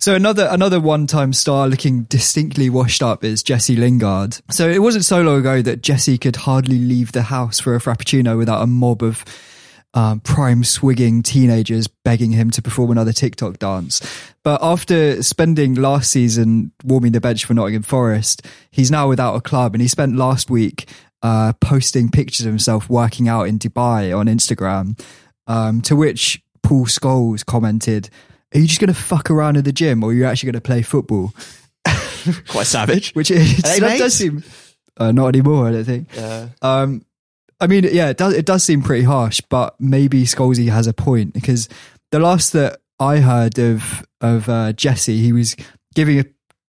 So 0.00 0.14
another 0.14 0.46
another 0.50 0.80
one 0.80 1.06
time 1.08 1.32
star 1.32 1.68
looking 1.68 2.04
distinctly 2.04 2.70
washed 2.70 3.02
up 3.02 3.24
is 3.24 3.42
Jesse 3.42 3.74
Lingard. 3.74 4.38
So 4.50 4.68
it 4.68 4.80
wasn't 4.80 5.04
so 5.04 5.22
long 5.22 5.40
ago 5.40 5.60
that 5.62 5.82
Jesse 5.82 6.18
could 6.18 6.36
hardly 6.36 6.78
leave 6.78 7.12
the 7.12 7.22
house 7.22 7.58
for 7.58 7.74
a 7.74 7.80
frappuccino 7.80 8.38
without 8.38 8.62
a 8.62 8.66
mob 8.66 9.02
of 9.02 9.24
um, 9.94 10.20
prime 10.20 10.64
swigging 10.64 11.22
teenagers 11.22 11.86
begging 11.86 12.32
him 12.32 12.50
to 12.52 12.62
perform 12.62 12.90
another 12.90 13.12
TikTok 13.12 13.58
dance. 13.58 14.00
But 14.42 14.60
after 14.62 15.22
spending 15.22 15.74
last 15.74 16.10
season 16.10 16.72
warming 16.84 17.12
the 17.12 17.20
bench 17.20 17.44
for 17.44 17.54
Nottingham 17.54 17.82
Forest, 17.82 18.46
he's 18.70 18.90
now 18.90 19.08
without 19.08 19.34
a 19.34 19.40
club, 19.40 19.74
and 19.74 19.82
he 19.82 19.88
spent 19.88 20.16
last 20.16 20.50
week 20.50 20.88
uh, 21.22 21.52
posting 21.60 22.10
pictures 22.10 22.46
of 22.46 22.52
himself 22.52 22.88
working 22.88 23.28
out 23.28 23.44
in 23.48 23.58
Dubai 23.58 24.16
on 24.16 24.26
Instagram. 24.26 24.98
Um, 25.46 25.80
to 25.82 25.96
which 25.96 26.42
Paul 26.62 26.84
Scholes 26.84 27.44
commented, 27.44 28.10
"Are 28.54 28.58
you 28.58 28.66
just 28.66 28.80
going 28.80 28.92
to 28.92 29.00
fuck 29.00 29.30
around 29.30 29.56
in 29.56 29.64
the 29.64 29.72
gym, 29.72 30.04
or 30.04 30.10
are 30.10 30.12
you 30.12 30.26
actually 30.26 30.48
going 30.48 30.60
to 30.60 30.66
play 30.66 30.82
football?" 30.82 31.32
Quite 32.48 32.66
savage. 32.66 33.12
Which 33.14 33.28
that 33.28 33.96
does 33.98 34.14
seem 34.14 34.42
uh, 34.98 35.12
not 35.12 35.28
anymore. 35.28 35.68
I 35.68 35.72
don't 35.72 35.84
think. 35.84 36.08
Yeah. 36.14 36.48
Um, 36.60 37.02
I 37.60 37.66
mean, 37.66 37.84
yeah, 37.90 38.08
it 38.10 38.16
does. 38.16 38.34
It 38.34 38.46
does 38.46 38.62
seem 38.62 38.82
pretty 38.82 39.04
harsh, 39.04 39.40
but 39.48 39.74
maybe 39.80 40.24
Scholesy 40.24 40.68
has 40.68 40.86
a 40.86 40.92
point 40.92 41.34
because 41.34 41.68
the 42.10 42.20
last 42.20 42.52
that 42.52 42.80
I 43.00 43.18
heard 43.18 43.58
of 43.58 44.06
of 44.20 44.48
uh, 44.48 44.72
Jesse, 44.72 45.18
he 45.18 45.32
was 45.32 45.56
giving 45.94 46.20
a 46.20 46.24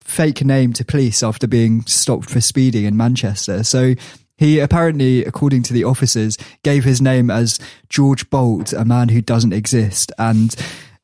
fake 0.03 0.45
name 0.45 0.73
to 0.75 0.85
police 0.85 1.23
after 1.23 1.47
being 1.47 1.83
stopped 1.87 2.29
for 2.29 2.41
speeding 2.41 2.85
in 2.85 2.97
Manchester. 2.97 3.65
So 3.65 3.95
he 4.37 4.59
apparently, 4.59 5.25
according 5.25 5.63
to 5.65 5.73
the 5.73 5.85
officers, 5.85 6.37
gave 6.63 6.85
his 6.85 7.01
name 7.01 7.31
as 7.31 7.59
George 7.89 8.29
Bolt, 8.31 8.73
a 8.73 8.85
man 8.85 9.09
who 9.09 9.23
doesn't 9.23 9.53
exist, 9.53 10.13
and 10.19 10.55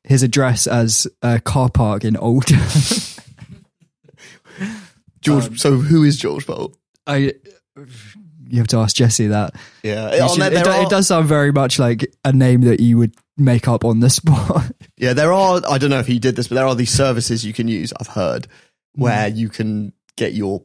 his 0.05 0.23
address 0.23 0.67
as 0.67 1.07
a 1.23 1.41
car 1.41 1.71
park 1.71 2.05
in 2.05 2.17
Oldham. 2.17 2.61
George. 5.21 5.47
Um, 5.47 5.57
so 5.57 5.77
who 5.77 6.03
is 6.03 6.19
George 6.19 6.47
Bolt? 6.47 6.77
I. 7.07 7.35
You 8.51 8.59
have 8.59 8.69
to 8.69 8.79
ask 8.79 8.97
Jesse 8.97 9.29
that. 9.29 9.55
Yeah, 9.83 10.27
should- 10.29 10.41
there- 10.41 10.53
it, 10.53 10.65
there 10.65 10.69
are- 10.73 10.83
it 10.83 10.91
does 10.91 11.07
sound 11.07 11.27
very 11.29 11.53
much 11.53 11.79
like 11.79 12.13
a 12.25 12.33
name 12.33 12.63
that 12.63 12.81
you 12.81 12.99
would 12.99 13.15
make 13.37 13.69
up 13.69 13.85
on 13.85 14.01
the 14.01 14.11
spot. 14.11 14.67
Yeah, 14.97 15.15
there 15.15 15.33
are. 15.33 15.63
I 15.67 15.79
don't 15.79 15.89
know 15.89 15.99
if 16.01 16.07
he 16.07 16.19
did 16.19 16.37
this, 16.37 16.49
but 16.49 16.57
there 16.57 16.67
are 16.67 16.75
these 16.75 16.91
services 16.91 17.43
you 17.43 17.55
can 17.55 17.69
use. 17.69 17.91
I've 17.99 18.07
heard 18.09 18.47
where 18.95 19.31
Hmm. 19.31 19.37
you 19.37 19.49
can 19.49 19.93
get 20.17 20.35
your 20.35 20.63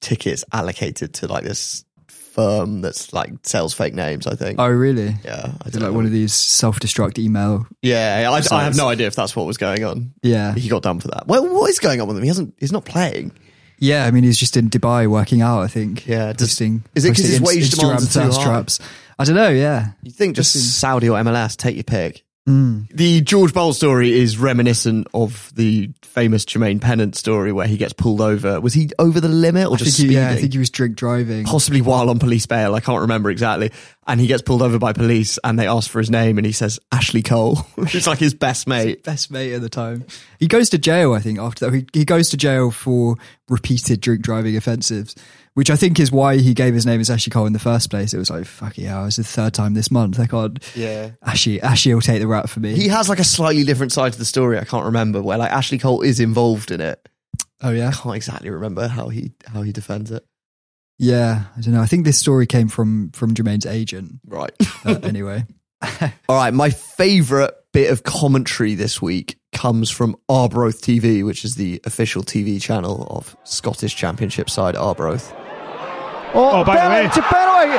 tickets 0.00 0.44
allocated 0.50 1.12
to 1.14 1.26
like 1.26 1.44
this 1.44 1.84
firm 2.08 2.80
that's 2.80 3.12
like 3.12 3.32
sells 3.42 3.74
fake 3.74 3.92
names. 3.94 4.26
I 4.26 4.34
think. 4.34 4.58
oh, 4.58 4.68
really? 4.68 5.14
yeah, 5.24 5.52
I 5.62 5.68
don't 5.70 5.82
like 5.82 5.90
know. 5.90 5.92
one 5.92 6.06
of 6.06 6.10
these 6.12 6.32
self-destruct 6.34 7.18
email? 7.18 7.66
Yeah, 7.82 8.30
I, 8.30 8.56
I 8.56 8.64
have 8.64 8.76
no 8.76 8.88
idea 8.88 9.06
if 9.08 9.14
that's 9.14 9.36
what 9.36 9.46
was 9.46 9.56
going 9.58 9.84
on. 9.84 10.12
Yeah, 10.22 10.54
He 10.54 10.68
got 10.68 10.82
done 10.82 11.00
for 11.00 11.08
that. 11.08 11.26
Well, 11.26 11.46
what 11.52 11.68
is 11.70 11.78
going 11.78 12.00
on 12.00 12.08
with 12.08 12.16
him? 12.16 12.22
He 12.22 12.28
hasn't. 12.28 12.54
He's 12.58 12.72
not 12.72 12.84
playing. 12.86 13.32
Yeah. 13.78 14.04
I 14.06 14.10
mean, 14.10 14.24
he's 14.24 14.38
just 14.38 14.56
in 14.56 14.68
Dubai 14.70 15.06
working 15.06 15.42
out. 15.42 15.60
I 15.62 15.68
think. 15.68 16.06
Yeah, 16.06 16.32
does- 16.32 16.48
posting. 16.50 16.84
is 16.94 17.04
it 17.04 17.08
'cause 17.08 17.18
posting 17.22 17.30
his 17.32 17.40
wage 17.40 17.70
demands 17.70 18.06
Instagram 18.08 18.26
are 18.26 18.30
too 18.30 18.36
high? 18.38 18.44
traps? 18.44 18.78
I 19.18 19.24
don't 19.24 19.36
know. 19.36 19.48
Yeah. 19.48 19.90
You 20.02 20.10
think 20.10 20.36
just 20.36 20.52
Just 20.52 20.78
Saudi 20.78 21.08
or 21.08 21.18
MLS? 21.18 21.56
Take 21.56 21.76
your 21.76 21.84
pick. 21.84 22.22
Mm. 22.48 22.86
The 22.94 23.22
George 23.22 23.52
Bolt 23.52 23.74
story 23.74 24.12
is 24.16 24.38
reminiscent 24.38 25.08
of 25.14 25.50
the 25.56 25.90
famous 26.16 26.46
Jermaine 26.46 26.80
Pennant 26.80 27.14
story 27.14 27.52
where 27.52 27.66
he 27.66 27.76
gets 27.76 27.92
pulled 27.92 28.22
over. 28.22 28.58
Was 28.58 28.72
he 28.72 28.88
over 28.98 29.20
the 29.20 29.28
limit 29.28 29.68
or 29.68 29.74
I 29.74 29.76
just 29.76 29.98
think 29.98 30.08
he, 30.08 30.14
speeding? 30.14 30.16
yeah, 30.16 30.30
I 30.30 30.36
think 30.36 30.54
he 30.54 30.58
was 30.58 30.70
drink 30.70 30.96
driving. 30.96 31.44
possibly 31.44 31.82
while 31.82 32.08
on 32.08 32.18
police 32.18 32.46
bail. 32.46 32.74
I 32.74 32.80
can't 32.80 33.02
remember 33.02 33.30
exactly. 33.30 33.70
And 34.06 34.18
he 34.18 34.26
gets 34.26 34.40
pulled 34.40 34.62
over 34.62 34.78
by 34.78 34.94
police 34.94 35.38
and 35.44 35.58
they 35.58 35.68
ask 35.68 35.90
for 35.90 35.98
his 35.98 36.08
name 36.08 36.38
and 36.38 36.46
he 36.46 36.52
says 36.52 36.80
Ashley 36.90 37.22
Cole, 37.22 37.56
which 37.74 37.94
is 37.94 38.06
like 38.06 38.18
his 38.18 38.32
best 38.32 38.66
mate. 38.66 39.04
Best 39.04 39.30
mate 39.30 39.52
at 39.52 39.60
the 39.60 39.68
time. 39.68 40.06
He 40.40 40.48
goes 40.48 40.70
to 40.70 40.78
jail, 40.78 41.12
I 41.12 41.20
think, 41.20 41.38
after 41.38 41.68
that. 41.68 41.76
He, 41.76 41.86
he 41.92 42.04
goes 42.06 42.30
to 42.30 42.38
jail 42.38 42.70
for 42.70 43.16
repeated 43.50 44.00
drink 44.00 44.22
driving 44.22 44.56
offences, 44.56 45.14
which 45.56 45.70
I 45.70 45.76
think 45.76 45.98
is 45.98 46.12
why 46.12 46.36
he 46.36 46.52
gave 46.52 46.74
his 46.74 46.84
name 46.84 47.00
as 47.00 47.08
Ashley 47.08 47.30
Cole 47.30 47.46
in 47.46 47.54
the 47.54 47.58
first 47.58 47.88
place. 47.88 48.12
It 48.12 48.18
was 48.18 48.28
like, 48.28 48.44
fuck 48.44 48.76
yeah, 48.76 49.06
it's 49.06 49.16
the 49.16 49.24
third 49.24 49.54
time 49.54 49.72
this 49.72 49.90
month. 49.90 50.20
I 50.20 50.26
can't. 50.26 50.62
Yeah. 50.76 51.12
Ashley, 51.22 51.62
Ashley 51.62 51.94
will 51.94 52.02
take 52.02 52.20
the 52.20 52.26
rap 52.26 52.50
for 52.50 52.60
me. 52.60 52.74
He 52.74 52.88
has 52.88 53.08
like 53.08 53.20
a 53.20 53.24
slightly 53.24 53.64
different 53.64 53.90
side 53.90 54.12
to 54.12 54.18
the 54.18 54.26
story. 54.26 54.58
I 54.58 54.64
can't 54.64 54.84
remember 54.84 55.22
where 55.22 55.38
like 55.38 55.50
Ashley 55.50 55.78
Cole 55.78 56.02
is 56.02 56.20
involved 56.20 56.70
in 56.70 56.82
it. 56.82 57.08
oh, 57.62 57.70
yeah? 57.70 57.88
I 57.88 57.92
can't 57.92 58.16
exactly 58.16 58.50
remember 58.50 58.86
how 58.86 59.08
he 59.08 59.32
how 59.46 59.62
he 59.62 59.72
defends 59.72 60.10
it. 60.10 60.26
Yeah, 60.98 61.44
I 61.56 61.60
don't 61.62 61.72
know. 61.72 61.80
I 61.80 61.86
think 61.86 62.04
this 62.04 62.18
story 62.18 62.46
came 62.46 62.68
from 62.68 63.10
from 63.12 63.32
Jermaine's 63.32 63.64
agent. 63.64 64.20
Right. 64.26 64.52
Uh, 64.84 64.98
anyway, 65.04 65.46
All 66.28 66.36
right. 66.36 66.52
My 66.52 66.68
favorite 66.68 67.54
bit 67.72 67.90
of 67.90 68.02
commentary 68.02 68.74
this 68.74 69.00
week 69.00 69.38
comes 69.52 69.90
from 69.90 70.16
Arbroath 70.28 70.82
TV, 70.82 71.24
which 71.24 71.46
is 71.46 71.54
the 71.54 71.80
official 71.84 72.22
TV 72.22 72.60
channel 72.60 73.06
of 73.10 73.34
Scottish 73.44 73.96
Championship 73.96 74.50
side 74.50 74.76
Arbroath. 74.76 75.34
Oh, 76.34 76.64
by 76.64 76.74
the 76.82 76.88
way. 76.90 77.04
It's 77.06 77.16
penalty. 77.18 77.78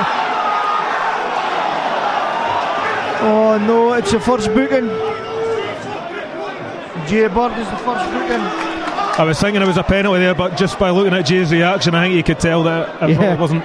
Oh 3.19 3.57
no, 3.65 3.93
it's 3.93 4.11
the 4.11 4.19
first 4.19 4.47
booking. 4.53 4.87
Jay 7.07 7.27
Bird 7.27 7.57
is 7.57 7.67
the 7.69 7.77
first 7.77 8.05
booking. 8.11 8.41
I 9.19 9.23
was 9.25 9.39
thinking 9.39 9.61
it 9.61 9.65
was 9.67 9.77
a 9.77 9.83
penalty 9.83 10.19
there, 10.19 10.35
but 10.35 10.55
just 10.57 10.77
by 10.77 10.91
looking 10.91 11.13
at 11.13 11.25
Jay's 11.25 11.51
reaction, 11.51 11.95
I 11.95 12.03
think 12.05 12.15
you 12.15 12.23
could 12.23 12.39
tell 12.39 12.63
that 12.63 13.01
it 13.03 13.09
Yeah. 13.11 13.17
probably 13.17 13.37
wasn't. 13.41 13.63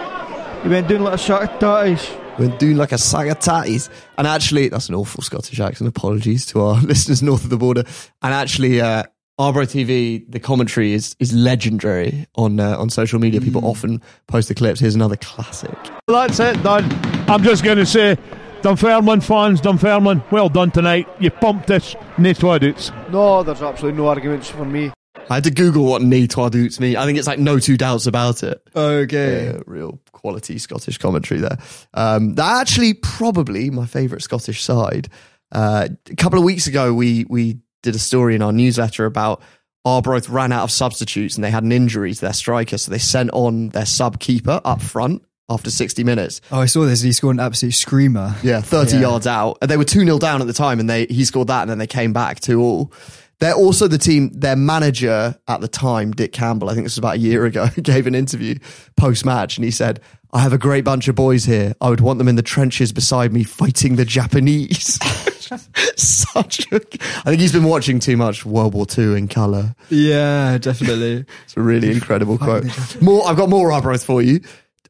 He 0.62 0.68
went 0.68 0.88
doing 0.88 1.03
like 1.03 1.14
a 1.14 1.18
shot 1.18 1.42
of 1.42 1.51
tatties. 1.59 2.18
We're 2.38 2.57
doing 2.57 2.77
like 2.79 2.92
a 2.92 2.99
sack 2.99 3.29
of 3.29 3.38
tatties. 3.40 3.90
And 4.16 4.27
actually, 4.27 4.68
that's 4.68 4.88
an 4.88 4.95
awful 4.95 5.23
Scottish 5.23 5.61
accent. 5.61 5.88
Apologies 5.88 6.47
to 6.47 6.62
our 6.62 6.81
listeners 6.81 7.23
north 7.23 7.45
of 7.45 7.51
the 7.51 7.59
border. 7.59 7.85
And 8.23 8.33
actually, 8.33 8.81
uh, 8.81 9.03
Arbroath 9.38 9.73
TV, 9.73 10.25
the 10.31 10.38
commentary 10.38 10.92
is 10.92 11.16
is 11.18 11.33
legendary 11.33 12.27
on 12.37 12.61
uh, 12.61 12.77
on 12.79 12.90
social 12.90 13.18
media. 13.18 13.40
People 13.40 13.64
often 13.64 14.03
post 14.27 14.49
the 14.49 14.55
clips. 14.55 14.79
Here's 14.81 14.95
another 14.95 15.16
classic. 15.16 15.77
That's 16.07 16.38
it, 16.38 16.62
done. 16.62 16.85
I'm 17.29 17.42
just 17.42 17.64
going 17.64 17.79
to 17.79 17.87
say, 17.87 18.18
Dunfermline 18.61 19.23
fans, 19.23 19.61
Dunfermline, 19.61 20.23
well 20.31 20.49
done 20.51 20.71
tonight. 20.71 21.09
You 21.18 21.31
pumped 21.31 21.66
this, 21.66 21.97
no 22.18 22.31
twadoots. 22.31 22.92
No, 23.11 23.42
there's 23.42 23.62
absolutely 23.62 23.99
no 24.01 24.09
arguments 24.09 24.51
for 24.51 24.64
me. 24.66 24.92
I 25.31 25.37
had 25.37 25.45
to 25.45 25.51
Google 25.51 25.87
what 25.87 26.03
"ne 26.03 26.27
trois 26.27 26.51
doutes" 26.51 26.79
mean. 26.79 26.97
I 26.97 27.07
think 27.07 27.16
it's 27.16 27.27
like 27.27 27.38
no 27.38 27.59
two 27.59 27.79
doubts 27.79 28.07
about 28.07 28.42
it. 28.42 28.61
okay. 28.77 29.47
Yeah, 29.47 29.61
real 29.66 29.99
quality 30.12 30.59
Scottish 30.59 30.99
commentary 30.99 31.40
there. 31.40 31.57
Um, 31.95 32.35
they're 32.35 32.45
actually 32.45 32.95
probably 32.95 33.71
my 33.71 33.87
favourite 33.87 34.23
Scottish 34.23 34.62
side. 34.62 35.09
Uh, 35.51 35.88
a 36.11 36.16
couple 36.16 36.38
of 36.38 36.45
weeks 36.45 36.66
ago, 36.66 36.92
we 36.92 37.25
we 37.31 37.59
did 37.83 37.95
a 37.95 37.99
story 37.99 38.35
in 38.35 38.42
our 38.42 38.53
newsletter 38.53 39.05
about 39.07 39.42
Arbroath 39.85 40.29
ran 40.29 40.53
out 40.53 40.62
of 40.64 40.71
substitutes 40.71 41.35
and 41.35 41.42
they 41.42 41.51
had 41.51 41.64
an 41.64 41.73
injury 41.73 42.14
to 42.14 42.21
their 42.21 42.33
striker, 42.33 42.79
so 42.79 42.90
they 42.90 42.99
sent 42.99 43.31
on 43.33 43.71
their 43.71 43.87
sub 43.87 44.21
keeper 44.21 44.61
up 44.64 44.81
front 44.81 45.23
after 45.51 45.71
60 45.71 46.05
minutes. 46.05 46.40
Oh, 46.53 46.61
I 46.61 46.66
saw 46.66 46.85
this. 46.85 47.01
and 47.03 47.07
He 47.09 47.12
scored 47.12 47.37
an 47.37 47.40
absolute 47.40 47.73
screamer. 47.75 48.37
Yeah, 48.42 48.61
30 48.61 48.95
Yeah. 48.95 49.01
yards 49.01 49.27
out. 49.27 49.59
And 49.61 49.71
they 49.71 49.77
were 49.77 49.85
2 49.85 50.05
0 50.05 50.18
down 50.18 50.40
at 50.40 50.47
the 50.47 50.53
time, 50.53 50.79
and 50.81 50.88
they 50.88 51.07
he 51.07 51.25
scored 51.25 51.49
that, 51.49 51.62
and 51.62 51.71
then 51.71 51.79
they 51.79 51.87
came 51.88 52.12
back 52.12 52.38
2 52.40 52.61
all. 52.62 52.92
They're 53.40 53.55
also 53.55 53.88
the 53.88 53.99
team, 53.99 54.31
their 54.33 54.55
manager 54.55 55.37
at 55.49 55.61
the 55.61 55.66
time, 55.66 56.12
Dick 56.12 56.33
Campbell, 56.33 56.71
I 56.71 56.75
think 56.75 56.85
this 56.87 56.92
was 56.92 56.99
about 56.99 57.16
a 57.16 57.18
year 57.18 57.45
ago, 57.45 57.66
gave 57.83 58.07
an 58.07 58.14
interview 58.14 58.55
post 58.97 59.25
match, 59.27 59.59
and 59.59 59.64
he 59.64 59.73
said, 59.73 59.99
I 60.33 60.38
have 60.38 60.53
a 60.53 60.59
great 60.59 60.85
bunch 60.85 61.09
of 61.09 61.16
boys 61.16 61.45
here. 61.45 61.75
I 61.81 61.90
would 61.90 62.01
want 62.01 62.18
them 62.18 62.29
in 62.29 62.37
the 62.37 62.42
trenches 62.42 62.92
beside 62.92 63.33
me 63.33 63.42
fighting 63.42 63.97
the 63.97 64.05
Japanese. 64.05 64.97
Such 65.97 66.71
a. 66.73 66.77
I 66.77 67.31
think 67.31 67.41
he's 67.41 67.53
been 67.53 67.65
watching 67.65 67.99
too 67.99 68.17
much 68.17 68.45
World 68.45 68.75
War 68.75 68.87
II 68.97 69.17
in 69.17 69.29
colour. 69.29 69.75
Yeah, 69.91 70.59
definitely. 70.59 71.25
It's 71.45 71.57
a 71.57 71.61
really 71.61 71.91
incredible 71.91 72.38
quote. 72.38 72.65
More, 73.03 73.27
I've 73.27 73.37
got 73.37 73.49
more 73.49 73.73
Arbroath 73.73 74.05
for 74.05 74.23
you. 74.23 74.41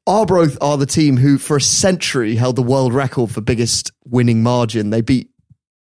Arbroath 0.07 0.57
are 0.61 0.77
the 0.77 0.87
team 0.87 1.16
who, 1.16 1.38
for 1.38 1.57
a 1.57 1.61
century, 1.61 2.35
held 2.35 2.57
the 2.57 2.62
world 2.62 2.92
record 2.92 3.31
for 3.31 3.40
biggest 3.40 3.92
winning 4.05 4.42
margin. 4.42 4.90
They 4.90 5.01
beat 5.01 5.31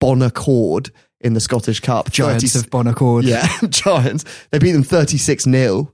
Bonaccord 0.00 0.90
in 1.20 1.34
the 1.34 1.40
Scottish 1.40 1.80
Cup. 1.80 2.10
Giants 2.10 2.52
30 2.52 2.64
of 2.64 2.70
Bonaccord. 2.70 3.24
Yeah, 3.24 3.48
Giants. 3.68 4.24
They 4.50 4.58
beat 4.58 4.72
them 4.72 4.82
36 4.82 5.44
0. 5.44 5.92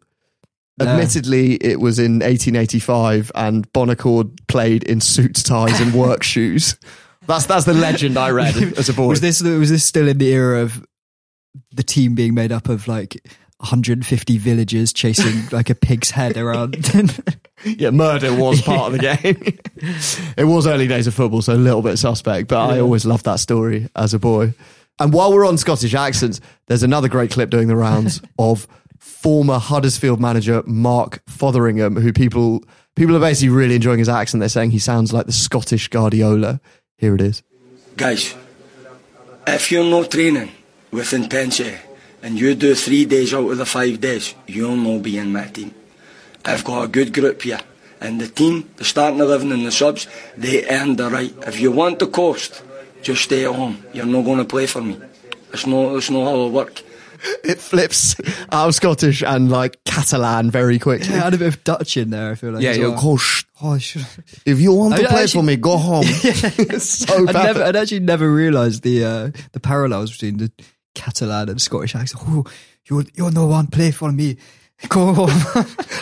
Yeah. 0.81 0.87
Admittedly, 0.87 1.55
it 1.55 1.81
was 1.81 1.99
in 1.99 2.21
1885, 2.21 3.33
and 3.35 3.71
Bonaccord 3.73 4.39
played 4.47 4.85
in 4.85 5.01
suits, 5.01 5.43
ties, 5.43 5.81
and 5.81 5.93
work 5.93 6.23
shoes. 6.23 6.77
That's 7.29 7.45
that's 7.47 7.67
the 7.67 7.75
legend 7.75 8.17
I 8.17 8.31
read 8.31 8.57
as 8.79 8.89
a 8.89 8.95
boy. 8.95 9.09
Was 9.09 9.21
this 9.21 9.43
was 9.43 9.71
this 9.71 9.85
still 9.85 10.09
in 10.09 10.19
the 10.19 10.29
era 10.29 10.63
of 10.63 10.85
the 11.71 11.83
team 11.83 12.15
being 12.15 12.35
made 12.35 12.51
up 12.51 12.69
of 12.69 12.89
like 12.89 13.21
150 13.59 14.39
villagers 14.39 14.93
chasing 14.93 15.47
like 15.53 15.69
a 15.69 15.75
pig's 15.75 16.11
head 16.11 16.39
around? 16.39 16.77
yeah, 17.65 17.91
murder 17.91 18.35
was 18.35 18.63
part 18.63 18.93
of 18.93 18.99
the 18.99 19.17
game. 19.21 19.59
it 20.37 20.45
was 20.45 20.67
early 20.67 20.87
days 20.87 21.07
of 21.07 21.15
football, 21.15 21.43
so 21.43 21.53
a 21.53 21.57
little 21.57 21.83
bit 21.83 21.99
suspect, 21.99 22.49
but 22.49 22.71
I 22.71 22.81
always 22.81 23.05
loved 23.05 23.27
that 23.27 23.41
story 23.41 23.89
as 23.95 24.15
a 24.15 24.19
boy. 24.19 24.55
And 24.99 25.13
while 25.13 25.33
we're 25.33 25.47
on 25.47 25.59
Scottish 25.59 25.95
accents, 25.95 26.41
there's 26.67 26.83
another 26.83 27.09
great 27.09 27.31
clip 27.31 27.51
doing 27.51 27.69
the 27.69 27.77
rounds 27.77 28.21
of 28.39 28.67
former 28.99 29.59
Huddersfield 29.59 30.21
manager 30.21 30.63
Mark 30.67 31.23
Fotheringham, 31.27 32.01
who 32.01 32.13
people 32.13 32.65
people 32.97 33.17
are 33.17 33.21
basically 33.21 33.51
really 33.51 33.77
enjoying 33.77 33.99
his 33.99 34.09
accent. 34.09 34.41
They're 34.41 34.49
saying 34.49 34.73
he 34.73 34.79
sounds 34.79 35.13
like 35.13 35.27
the 35.27 35.33
Scottish 35.33 35.89
Guardiola. 35.89 36.61
Here 36.99 37.15
it 37.15 37.21
is. 37.21 37.43
Guys, 37.97 38.35
if 39.47 39.71
you're 39.71 39.89
not 39.89 40.11
training 40.11 40.51
with 40.91 41.13
intensity 41.13 41.77
and 42.23 42.39
you 42.39 42.55
do 42.57 42.75
three 42.75 43.05
days 43.07 43.33
out 43.33 43.49
of 43.49 43.57
the 43.57 43.67
five 43.67 44.01
days, 44.01 44.35
you'll 44.47 44.77
not 44.77 45.03
be 45.03 45.17
in 45.17 45.33
my 45.33 45.47
team. 45.47 45.73
I've 46.45 46.65
got 46.65 46.85
a 46.85 46.89
good 46.89 47.15
group 47.15 47.41
here. 47.43 47.61
And 48.01 48.21
the 48.21 48.29
team, 48.29 48.71
the 48.77 48.85
starting 48.85 49.21
11 49.21 49.53
and 49.53 49.65
the 49.67 49.71
subs, 49.71 50.07
they 50.37 50.69
earn 50.69 50.97
the 50.97 51.09
right. 51.11 51.35
If 51.47 51.61
you 51.61 51.71
want 51.71 51.99
the 52.01 52.07
cost, 52.09 52.63
just 53.03 53.23
stay 53.25 53.45
at 53.45 53.55
home. 53.55 53.83
You're 53.93 54.07
not 54.07 54.25
going 54.25 54.39
to 54.39 54.45
play 54.45 54.67
for 54.67 54.83
me. 54.83 54.99
It's 55.53 55.67
not, 55.67 55.97
it's 55.97 56.11
not 56.11 56.25
how 56.25 56.47
it 56.47 56.53
work. 56.53 56.83
It 57.45 57.59
flips 57.59 58.17
out 58.53 58.69
of 58.69 58.75
Scottish 58.75 59.23
and 59.23 59.51
like 59.51 59.83
Catalan 59.85 60.51
very 60.51 60.79
quickly. 60.79 61.09
Yeah, 61.09 61.21
I 61.23 61.25
had 61.25 61.35
a 61.35 61.39
bit 61.39 61.49
of 61.49 61.65
Dutch 61.65 61.97
in 61.97 62.11
there. 62.11 62.31
I 62.31 62.35
feel 62.35 62.53
like. 62.53 62.63
Yeah, 62.63 62.73
of 62.73 62.93
well. 62.93 63.01
course. 63.01 63.45
Oh, 63.63 63.79
should. 63.79 64.07
If 64.47 64.61
you 64.61 64.73
want 64.73 64.95
to 64.97 65.03
I- 65.03 65.05
I 65.05 65.09
play 65.09 65.23
actually- 65.25 65.41
for 65.41 65.45
me, 65.45 65.57
go 65.57 65.77
home. 65.79 66.05
It's 66.25 66.85
so 67.07 67.27
I'd, 67.27 67.33
bad. 67.33 67.45
never, 67.45 67.63
I'd 67.65 67.77
actually 67.77 68.01
never 68.01 68.31
realised 68.33 68.83
the 68.83 69.05
uh, 69.05 69.31
the 69.53 69.61
parallels 69.61 70.13
between 70.13 70.37
the 70.39 70.53
Catalan 70.95 71.49
and 71.49 71.61
Scottish 71.61 71.95
accent. 71.95 72.23
Oh, 72.29 72.45
you're 72.89 73.05
you're 73.15 73.31
no 73.33 73.47
one 73.47 73.67
play 73.69 73.91
for 73.91 74.13
me. 74.13 74.37
Go 74.89 75.13
home. 75.13 75.31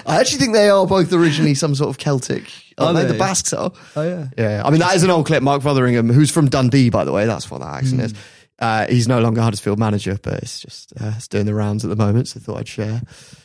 I 0.07 0.20
actually 0.20 0.38
think 0.38 0.52
they 0.52 0.68
are 0.68 0.87
both 0.87 1.11
originally 1.11 1.55
some 1.55 1.74
sort 1.74 1.88
of 1.88 1.96
Celtic. 1.98 2.44
Are 2.76 2.87
Aren't 2.88 2.98
they? 2.98 3.05
they? 3.07 3.12
The 3.12 3.18
Basques 3.18 3.55
are. 3.55 3.72
oh 3.96 4.02
yeah. 4.02 4.26
Yeah, 4.37 4.62
I 4.64 4.70
mean 4.70 4.81
that 4.81 4.94
is 4.94 5.02
an 5.02 5.09
old 5.11 5.24
clip. 5.24 5.42
Mark 5.42 5.62
Fotheringham, 5.62 6.12
who's 6.12 6.31
from 6.31 6.50
Dundee, 6.50 6.90
by 6.90 7.05
the 7.05 7.12
way, 7.12 7.24
that's 7.24 7.50
what 7.50 7.61
that 7.62 7.74
accent 7.74 8.02
is. 8.02 8.14
Uh, 8.59 8.87
he's 8.88 9.07
no 9.07 9.21
longer 9.21 9.42
Huddersfield 9.42 9.79
manager, 9.79 10.19
but 10.23 10.35
it's 10.42 10.61
just 10.61 10.92
uh, 10.99 11.12
it's 11.16 11.29
doing 11.29 11.45
the 11.45 11.55
rounds 11.55 11.85
at 11.85 11.88
the 11.88 11.97
moment. 11.97 12.29
So 12.29 12.40
I 12.40 12.42
thought 12.42 12.59
I'd 12.59 12.69
share. 12.69 13.03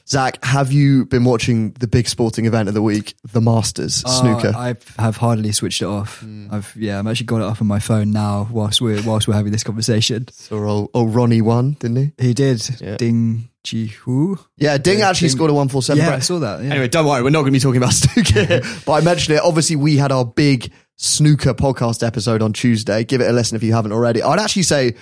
Zach, 0.07 0.43
have 0.43 0.71
you 0.71 1.05
been 1.05 1.25
watching 1.25 1.71
the 1.73 1.87
big 1.87 2.07
sporting 2.07 2.45
event 2.45 2.69
of 2.69 2.73
the 2.73 2.81
week, 2.81 3.15
the 3.31 3.41
Masters 3.41 3.95
snooker? 3.95 4.53
Oh, 4.55 4.59
I 4.59 4.75
have 4.99 5.17
hardly 5.17 5.51
switched 5.51 5.81
it 5.81 5.85
off. 5.85 6.23
I've 6.51 6.73
yeah, 6.77 6.97
I'm 6.99 7.07
actually 7.07 7.25
got 7.25 7.37
it 7.37 7.43
up 7.43 7.59
on 7.61 7.67
my 7.67 7.79
phone 7.79 8.11
now 8.11 8.47
whilst 8.51 8.79
we're 8.81 9.01
whilst 9.03 9.27
we're 9.27 9.33
having 9.33 9.51
this 9.51 9.63
conversation. 9.63 10.27
So 10.31 10.57
old, 10.63 10.89
old 10.93 11.13
Ronnie 11.13 11.41
won, 11.41 11.73
didn't 11.73 12.13
he? 12.17 12.27
He 12.27 12.33
did. 12.33 12.81
Yeah. 12.81 12.95
Ding 12.97 13.49
Junhui. 13.65 14.39
Yeah, 14.57 14.77
Ding 14.77 14.99
Yeah, 14.99 15.09
actually 15.09 15.27
Ding- 15.29 15.37
scored 15.37 15.51
a 15.51 15.53
one 15.53 15.67
four 15.67 15.81
seven. 15.83 16.03
Yeah, 16.03 16.15
I 16.15 16.19
saw 16.19 16.39
that. 16.39 16.63
Yeah. 16.63 16.71
Anyway, 16.71 16.87
don't 16.87 17.05
worry, 17.05 17.21
we're 17.21 17.29
not 17.29 17.41
going 17.41 17.51
to 17.53 17.57
be 17.57 17.59
talking 17.59 17.77
about 17.81 17.93
snooker 17.93 18.61
but 18.85 18.93
I 18.93 19.01
mentioned 19.01 19.37
it. 19.37 19.41
Obviously, 19.43 19.75
we 19.75 19.97
had 19.97 20.11
our 20.11 20.25
big 20.25 20.71
snooker 21.03 21.53
podcast 21.55 22.05
episode 22.05 22.41
on 22.43 22.53
Tuesday. 22.53 23.03
Give 23.03 23.21
it 23.21 23.27
a 23.27 23.33
listen 23.33 23.55
if 23.55 23.63
you 23.63 23.73
haven't 23.73 23.91
already. 23.91 24.21
I'd 24.21 24.37
actually 24.39 24.61
say, 24.63 24.93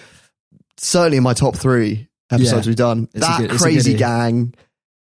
certainly 0.78 1.18
in 1.18 1.24
my 1.24 1.34
top 1.34 1.58
three 1.58 2.08
episodes 2.32 2.66
Yeah. 2.66 2.70
we've 2.70 2.76
done, 2.78 3.10
that 3.14 3.40
good- 3.40 3.52
crazy 3.60 3.96
gang 3.96 4.54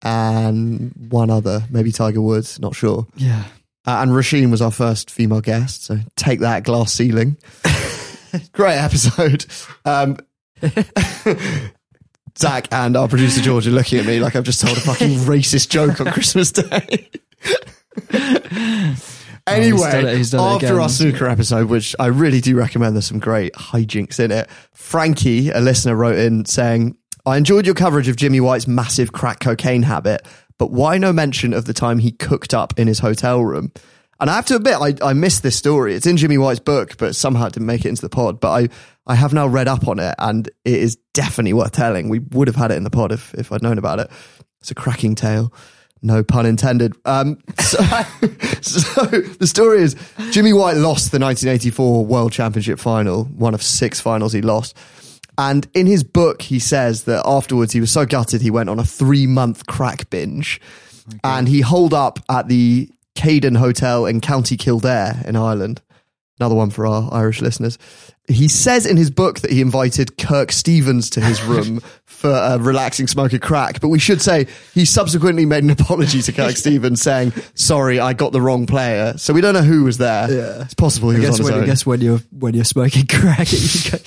and 0.02 0.92
one 1.10 1.28
other, 1.30 1.62
maybe 1.70 1.92
Tiger 1.92 2.22
Woods, 2.22 2.58
not 2.60 2.74
sure. 2.74 3.06
yeah. 3.16 3.44
Uh, 3.86 3.98
and 4.02 4.10
Rasheen 4.10 4.50
was 4.50 4.60
our 4.62 4.72
first 4.72 5.10
female 5.12 5.40
guest, 5.40 5.84
so 5.84 5.98
take 6.16 6.40
that 6.40 6.64
glass 6.64 6.92
ceiling. 6.92 7.36
Great 8.52 8.76
episode. 8.78 9.46
Um, 9.84 10.16
Zach 12.38 12.66
and 12.72 12.96
our 12.96 13.06
producer 13.06 13.40
George 13.42 13.68
are 13.68 13.70
looking 13.70 14.00
at 14.00 14.06
me 14.06 14.18
like 14.18 14.34
I've 14.34 14.42
just 14.44 14.60
told 14.60 14.76
a 14.76 14.80
fucking 14.80 15.10
racist 15.20 15.68
joke 15.68 16.00
on 16.00 16.06
Christmas 16.12 16.50
Day. 16.50 17.10
Oh, 19.48 19.52
anyway, 19.52 19.92
done 19.92 20.06
it- 20.06 20.16
he's 20.16 20.30
done 20.30 20.40
after 20.54 20.80
our 20.80 20.88
snooker 20.88 21.26
episode, 21.28 21.68
which 21.68 21.94
I 21.98 22.06
really 22.06 22.40
do 22.40 22.56
recommend, 22.56 22.94
there's 22.96 23.06
some 23.06 23.18
great 23.20 23.52
hijinks 23.54 24.18
in 24.18 24.30
it. 24.32 24.48
Frankie, 24.74 25.50
a 25.50 25.60
listener, 25.60 25.94
wrote 25.96 26.18
in 26.18 26.44
saying, 26.44 26.96
I 27.24 27.36
enjoyed 27.36 27.66
your 27.66 27.74
coverage 27.74 28.08
of 28.08 28.16
Jimmy 28.16 28.40
White's 28.40 28.66
massive 28.68 29.12
crack 29.12 29.40
cocaine 29.40 29.82
habit, 29.82 30.26
but 30.58 30.70
why 30.70 30.98
no 30.98 31.12
mention 31.12 31.52
of 31.52 31.64
the 31.64 31.74
time 31.74 31.98
he 31.98 32.12
cooked 32.12 32.54
up 32.54 32.78
in 32.78 32.86
his 32.88 33.00
hotel 33.00 33.42
room? 33.44 33.72
And 34.18 34.30
I 34.30 34.34
have 34.36 34.46
to 34.46 34.56
admit, 34.56 34.76
I, 34.80 34.94
I 35.10 35.12
missed 35.12 35.42
this 35.42 35.56
story. 35.56 35.94
It's 35.94 36.06
in 36.06 36.16
Jimmy 36.16 36.38
White's 36.38 36.60
book, 36.60 36.96
but 36.96 37.14
somehow 37.14 37.46
it 37.46 37.52
didn't 37.52 37.66
make 37.66 37.84
it 37.84 37.88
into 37.90 38.00
the 38.00 38.08
pod. 38.08 38.40
But 38.40 38.50
I, 38.50 38.68
I 39.06 39.14
have 39.14 39.34
now 39.34 39.46
read 39.46 39.68
up 39.68 39.86
on 39.88 39.98
it, 39.98 40.14
and 40.18 40.48
it 40.64 40.74
is 40.74 40.96
definitely 41.12 41.52
worth 41.52 41.72
telling. 41.72 42.08
We 42.08 42.20
would 42.20 42.48
have 42.48 42.56
had 42.56 42.70
it 42.70 42.76
in 42.76 42.84
the 42.84 42.90
pod 42.90 43.12
if, 43.12 43.34
if 43.34 43.52
I'd 43.52 43.62
known 43.62 43.76
about 43.76 43.98
it. 44.00 44.10
It's 44.62 44.70
a 44.70 44.74
cracking 44.74 45.16
tale. 45.16 45.52
No 46.02 46.22
pun 46.22 46.46
intended. 46.46 46.94
Um, 47.04 47.38
so, 47.58 47.78
so 48.60 49.04
the 49.04 49.46
story 49.46 49.80
is 49.82 49.96
Jimmy 50.30 50.52
White 50.52 50.76
lost 50.76 51.10
the 51.10 51.18
1984 51.18 52.04
World 52.04 52.32
Championship 52.32 52.78
final, 52.78 53.24
one 53.24 53.54
of 53.54 53.62
six 53.62 54.00
finals 54.00 54.32
he 54.32 54.42
lost. 54.42 54.76
And 55.38 55.68
in 55.74 55.86
his 55.86 56.02
book, 56.04 56.42
he 56.42 56.58
says 56.58 57.04
that 57.04 57.22
afterwards 57.26 57.72
he 57.72 57.80
was 57.80 57.90
so 57.90 58.06
gutted 58.06 58.40
he 58.40 58.50
went 58.50 58.70
on 58.70 58.78
a 58.78 58.84
three 58.84 59.26
month 59.26 59.66
crack 59.66 60.08
binge. 60.10 60.60
And 61.22 61.46
he 61.46 61.60
holed 61.60 61.94
up 61.94 62.18
at 62.28 62.48
the 62.48 62.90
Caden 63.14 63.56
Hotel 63.56 64.06
in 64.06 64.20
County 64.20 64.56
Kildare 64.56 65.22
in 65.24 65.36
Ireland. 65.36 65.80
Another 66.38 66.54
one 66.54 66.70
for 66.70 66.86
our 66.86 67.12
Irish 67.12 67.40
listeners. 67.40 67.78
He 68.28 68.48
says 68.48 68.86
in 68.86 68.96
his 68.96 69.10
book 69.10 69.40
that 69.40 69.50
he 69.50 69.60
invited 69.60 70.18
Kirk 70.18 70.50
Stevens 70.50 71.10
to 71.10 71.20
his 71.20 71.42
room 71.42 71.80
for 72.04 72.30
a 72.30 72.58
relaxing 72.58 73.06
smoke 73.06 73.32
of 73.32 73.40
crack. 73.40 73.80
But 73.80 73.88
we 73.88 73.98
should 73.98 74.20
say 74.20 74.46
he 74.74 74.84
subsequently 74.84 75.46
made 75.46 75.62
an 75.62 75.70
apology 75.70 76.22
to 76.22 76.32
Kirk 76.32 76.56
Stevens 76.56 77.00
saying, 77.00 77.32
sorry, 77.54 78.00
I 78.00 78.14
got 78.14 78.32
the 78.32 78.40
wrong 78.40 78.66
player. 78.66 79.16
So 79.18 79.32
we 79.32 79.40
don't 79.40 79.54
know 79.54 79.62
who 79.62 79.84
was 79.84 79.98
there. 79.98 80.30
Yeah. 80.30 80.62
It's 80.62 80.74
possible 80.74 81.10
he 81.10 81.16
I 81.16 81.20
was 81.20 81.28
guess 81.28 81.40
on 81.40 81.46
his 81.46 81.52
when, 81.54 81.62
I 81.62 81.66
guess 81.66 81.86
when 81.86 82.00
you're 82.00 82.18
when 82.32 82.54
you're 82.54 82.64
smoking 82.64 83.06
crack, 83.08 83.52
you, 83.52 83.90
go, 83.90 83.98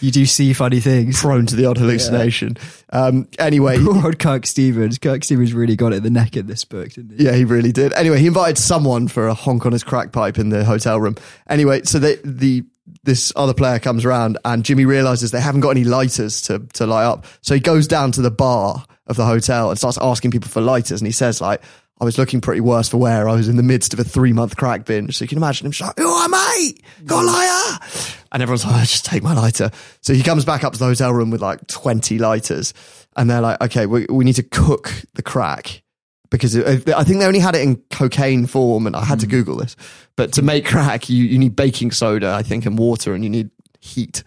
you 0.00 0.10
do 0.10 0.26
see 0.26 0.52
funny 0.52 0.80
things. 0.80 1.20
prone 1.20 1.46
to 1.46 1.56
the 1.56 1.66
odd 1.66 1.78
hallucination. 1.78 2.56
Um, 2.90 3.28
anyway, 3.38 3.82
Poor 3.82 4.06
old 4.06 4.18
Kirk 4.18 4.46
Stevens. 4.46 4.98
Kirk 4.98 5.24
Stevens 5.24 5.52
really 5.52 5.74
got 5.74 5.92
it 5.92 5.96
in 5.96 6.02
the 6.04 6.10
neck 6.10 6.36
in 6.36 6.46
this 6.46 6.64
book, 6.64 6.90
didn't 6.90 7.18
he? 7.18 7.24
Yeah, 7.24 7.32
he 7.32 7.44
really 7.44 7.72
did. 7.72 7.92
Anyway, 7.94 8.20
he 8.20 8.26
invited 8.26 8.58
someone 8.58 9.08
for 9.08 9.26
a 9.26 9.34
honk 9.34 9.66
on 9.66 9.72
his 9.72 9.82
crack 9.82 10.12
pipe 10.12 10.38
in 10.38 10.50
the 10.50 10.64
hotel 10.64 11.00
room. 11.00 11.16
Anyway, 11.48 11.82
so 11.84 11.98
they, 11.98 12.16
the 12.24 12.64
this 13.04 13.32
other 13.36 13.54
player 13.54 13.78
comes 13.78 14.04
around 14.04 14.38
and 14.44 14.64
Jimmy 14.64 14.84
realizes 14.84 15.30
they 15.30 15.40
haven't 15.40 15.60
got 15.60 15.70
any 15.70 15.84
lighters 15.84 16.42
to 16.42 16.60
to 16.74 16.86
light 16.86 17.04
up. 17.04 17.26
So 17.40 17.54
he 17.54 17.60
goes 17.60 17.86
down 17.86 18.12
to 18.12 18.22
the 18.22 18.30
bar 18.30 18.84
of 19.06 19.16
the 19.16 19.24
hotel 19.24 19.70
and 19.70 19.78
starts 19.78 19.98
asking 20.00 20.30
people 20.30 20.50
for 20.50 20.60
lighters. 20.60 21.00
And 21.00 21.06
he 21.06 21.12
says 21.12 21.40
like, 21.40 21.62
I 22.00 22.04
was 22.04 22.18
looking 22.18 22.40
pretty 22.40 22.60
worse 22.60 22.88
for 22.88 22.98
wear. 22.98 23.28
I 23.28 23.34
was 23.34 23.48
in 23.48 23.56
the 23.56 23.62
midst 23.62 23.92
of 23.92 23.98
a 23.98 24.04
three 24.04 24.32
month 24.32 24.56
crack 24.56 24.84
binge. 24.84 25.16
So 25.16 25.24
you 25.24 25.28
can 25.28 25.38
imagine 25.38 25.66
him 25.66 25.72
like, 25.80 25.94
oh, 25.98 26.28
mate, 26.28 26.82
got 27.04 27.24
a 27.24 27.26
lighter. 27.26 28.18
And 28.30 28.42
everyone's 28.42 28.64
like, 28.64 28.74
oh, 28.76 28.80
just 28.80 29.04
take 29.04 29.22
my 29.22 29.34
lighter. 29.34 29.70
So 30.00 30.14
he 30.14 30.22
comes 30.22 30.44
back 30.44 30.62
up 30.62 30.74
to 30.74 30.78
the 30.78 30.84
hotel 30.84 31.12
room 31.12 31.30
with 31.30 31.42
like 31.42 31.66
20 31.66 32.18
lighters. 32.18 32.72
And 33.16 33.28
they're 33.28 33.40
like, 33.40 33.60
okay, 33.62 33.86
we, 33.86 34.06
we 34.08 34.24
need 34.24 34.36
to 34.36 34.44
cook 34.44 34.92
the 35.14 35.22
crack 35.22 35.82
because 36.30 36.54
it, 36.54 36.88
I 36.88 37.04
think 37.04 37.20
they 37.20 37.26
only 37.26 37.38
had 37.38 37.54
it 37.54 37.62
in 37.62 37.76
cocaine 37.90 38.46
form, 38.46 38.86
and 38.86 38.94
I 38.94 39.04
had 39.04 39.20
to 39.20 39.26
hmm. 39.26 39.30
Google 39.30 39.56
this. 39.56 39.76
But 40.16 40.32
to 40.34 40.42
make 40.42 40.66
crack, 40.66 41.08
you, 41.08 41.24
you 41.24 41.38
need 41.38 41.56
baking 41.56 41.92
soda, 41.92 42.32
I 42.32 42.42
think, 42.42 42.66
and 42.66 42.78
water, 42.78 43.14
and 43.14 43.24
you 43.24 43.30
need 43.30 43.50
heat. 43.80 44.22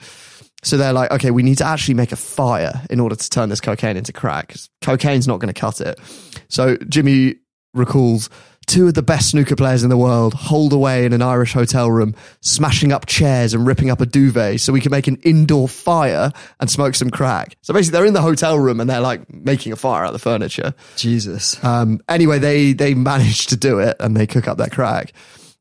So 0.63 0.77
they're 0.77 0.93
like, 0.93 1.11
okay, 1.11 1.31
we 1.31 1.41
need 1.41 1.57
to 1.57 1.65
actually 1.65 1.95
make 1.95 2.11
a 2.11 2.15
fire 2.15 2.81
in 2.89 2.99
order 2.99 3.15
to 3.15 3.29
turn 3.29 3.49
this 3.49 3.59
cocaine 3.59 3.97
into 3.97 4.13
crack. 4.13 4.55
Cocaine's 4.81 5.27
not 5.27 5.39
going 5.39 5.51
to 5.51 5.59
cut 5.59 5.81
it. 5.81 5.99
So 6.49 6.77
Jimmy 6.87 7.35
recalls 7.73 8.29
two 8.71 8.87
of 8.87 8.93
the 8.93 9.03
best 9.03 9.31
snooker 9.31 9.57
players 9.57 9.83
in 9.83 9.89
the 9.89 9.97
world 9.97 10.33
holed 10.33 10.71
away 10.71 11.03
in 11.03 11.11
an 11.11 11.21
Irish 11.21 11.51
hotel 11.51 11.91
room, 11.91 12.15
smashing 12.39 12.93
up 12.93 13.05
chairs 13.05 13.53
and 13.53 13.67
ripping 13.67 13.89
up 13.89 13.99
a 13.99 14.05
duvet 14.05 14.61
so 14.61 14.71
we 14.71 14.79
can 14.79 14.91
make 14.91 15.07
an 15.07 15.17
indoor 15.23 15.67
fire 15.67 16.31
and 16.57 16.69
smoke 16.69 16.95
some 16.95 17.09
crack. 17.09 17.57
So 17.63 17.73
basically, 17.73 17.97
they're 17.97 18.05
in 18.05 18.13
the 18.13 18.21
hotel 18.21 18.57
room 18.57 18.79
and 18.79 18.89
they're 18.89 19.01
like 19.01 19.31
making 19.33 19.73
a 19.73 19.75
fire 19.75 20.05
out 20.05 20.07
of 20.07 20.13
the 20.13 20.19
furniture. 20.19 20.73
Jesus. 20.95 21.61
Um, 21.65 21.99
anyway, 22.07 22.39
they 22.39 22.71
they 22.71 22.93
manage 22.93 23.47
to 23.47 23.57
do 23.57 23.79
it 23.79 23.97
and 23.99 24.15
they 24.15 24.25
cook 24.25 24.47
up 24.47 24.57
their 24.57 24.69
crack. 24.69 25.11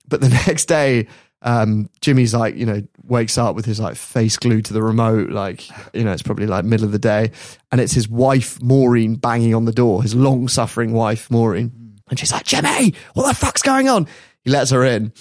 But 0.07 0.21
the 0.21 0.29
next 0.47 0.67
day, 0.67 1.09
um, 1.43 1.91
Jimmy's 2.01 2.33
like, 2.33 2.55
you 2.55 2.67
know, 2.67 2.81
wakes 3.03 3.39
up 3.39 3.57
with 3.57 3.65
his 3.65 3.81
like 3.81 3.97
face 3.97 4.37
glued 4.37 4.67
to 4.67 4.73
the 4.73 4.83
remote, 4.85 5.31
like, 5.31 5.69
you 5.95 6.05
know, 6.05 6.13
it's 6.13 6.23
probably 6.23 6.47
like 6.47 6.65
middle 6.65 6.87
of 6.87 6.93
the 6.93 6.99
day, 6.99 7.33
and 7.73 7.81
it's 7.81 7.93
his 7.93 8.09
wife 8.09 8.63
Maureen 8.63 9.17
banging 9.17 9.55
on 9.55 9.65
the 9.65 9.73
door, 9.73 10.03
his 10.03 10.15
long 10.15 10.47
suffering 10.47 10.93
wife 10.93 11.29
Maureen, 11.29 11.73
and 12.11 12.19
she's 12.19 12.33
like, 12.33 12.45
Jimmy, 12.45 12.95
what 13.15 13.29
the 13.29 13.35
fuck's 13.35 13.63
going 13.63 13.89
on? 13.89 14.07
He 14.43 14.51
lets 14.51 14.71
her 14.71 14.85
in. 14.85 15.13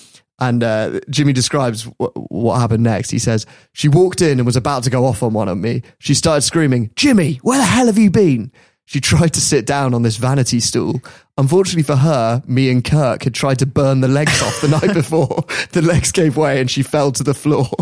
And 0.42 0.64
uh, 0.64 1.02
Jimmy 1.10 1.34
describes 1.34 1.84
wh- 1.84 2.32
what 2.32 2.60
happened 2.60 2.84
next. 2.84 3.12
He 3.12 3.20
says, 3.20 3.46
She 3.74 3.90
walked 3.90 4.22
in 4.22 4.40
and 4.40 4.46
was 4.46 4.56
about 4.56 4.84
to 4.84 4.90
go 4.90 5.06
off 5.06 5.22
on 5.22 5.34
one 5.34 5.50
of 5.50 5.58
me. 5.58 5.84
She 6.00 6.14
started 6.14 6.42
screaming, 6.42 6.92
Jimmy, 6.96 7.36
where 7.44 7.58
the 7.58 7.66
hell 7.66 7.88
have 7.88 7.98
you 7.98 8.10
been? 8.10 8.52
She 8.86 9.02
tried 9.02 9.34
to 9.34 9.42
sit 9.42 9.66
down 9.66 9.94
on 9.94 10.02
this 10.02 10.16
vanity 10.18 10.60
stool. 10.62 11.02
Unfortunately 11.38 11.84
for 11.84 11.98
her, 11.98 12.42
me 12.48 12.70
and 12.72 12.84
Kirk 12.84 13.24
had 13.24 13.34
tried 13.34 13.60
to 13.60 13.66
burn 13.66 14.00
the 14.02 14.08
legs 14.08 14.42
off 14.42 14.62
the 14.62 14.68
night 14.82 14.94
before. 14.94 15.44
The 15.74 15.82
legs 15.82 16.12
gave 16.12 16.38
way 16.38 16.60
and 16.62 16.72
she 16.72 16.84
fell 16.84 17.12
to 17.14 17.24
the 17.24 17.34
floor. 17.34 17.68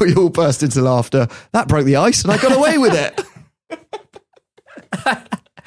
We 0.00 0.14
all 0.16 0.30
burst 0.30 0.64
into 0.64 0.80
laughter. 0.80 1.28
That 1.52 1.68
broke 1.68 1.84
the 1.84 1.94
ice 1.94 2.24
and 2.24 2.32
I 2.32 2.38
got 2.38 2.50
away 2.56 2.76
with 2.78 2.92
it. 2.92 3.20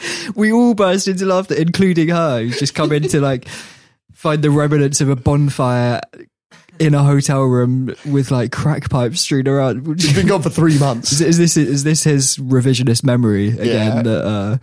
We 0.36 0.52
all 0.52 0.74
burst 0.74 1.08
into 1.08 1.26
laughter, 1.26 1.56
including 1.56 2.10
her, 2.10 2.42
who's 2.42 2.60
just 2.60 2.76
come 2.76 2.92
in 2.92 3.04
to 3.10 3.22
like 3.22 3.48
find 4.14 4.42
the 4.44 4.50
remnants 4.52 5.02
of 5.02 5.10
a 5.10 5.16
bonfire 5.16 6.02
in 6.80 6.94
a 6.96 7.04
hotel 7.04 7.44
room 7.44 7.94
with 8.06 8.32
like 8.32 8.52
crack 8.52 8.90
pipes 8.90 9.22
strewn 9.22 9.48
around. 9.48 10.02
She's 10.02 10.14
been 10.16 10.28
gone 10.28 10.42
for 10.42 10.50
three 10.50 10.80
months. 10.80 11.12
Is, 11.14 11.22
is 11.22 11.38
this 11.38 11.58
is 11.58 11.84
this 11.84 12.04
his 12.04 12.38
revisionist 12.38 13.04
memory 13.04 13.50
again 13.50 13.98
Yeah. 13.98 14.02
that 14.04 14.26
uh, 14.26 14.58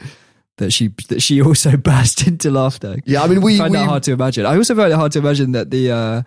that 0.58 0.72
she 0.72 0.88
that 1.08 1.22
she 1.22 1.40
also 1.40 1.76
burst 1.90 2.26
into 2.26 2.50
laughter? 2.50 2.96
Yeah, 3.04 3.22
I 3.22 3.28
mean, 3.28 3.40
we- 3.42 3.56
I 3.56 3.58
find 3.58 3.72
we- 3.72 3.78
that 3.78 3.86
hard 3.88 4.02
to 4.04 4.12
imagine. 4.12 4.44
I 4.46 4.56
also 4.56 4.74
find 4.74 4.92
it 4.92 4.96
hard 4.96 5.12
to 5.12 5.18
imagine 5.20 5.52
that 5.52 5.70
the 5.70 5.90
uh, 5.92 6.22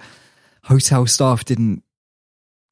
hotel 0.64 1.06
staff 1.06 1.44
didn't 1.46 1.84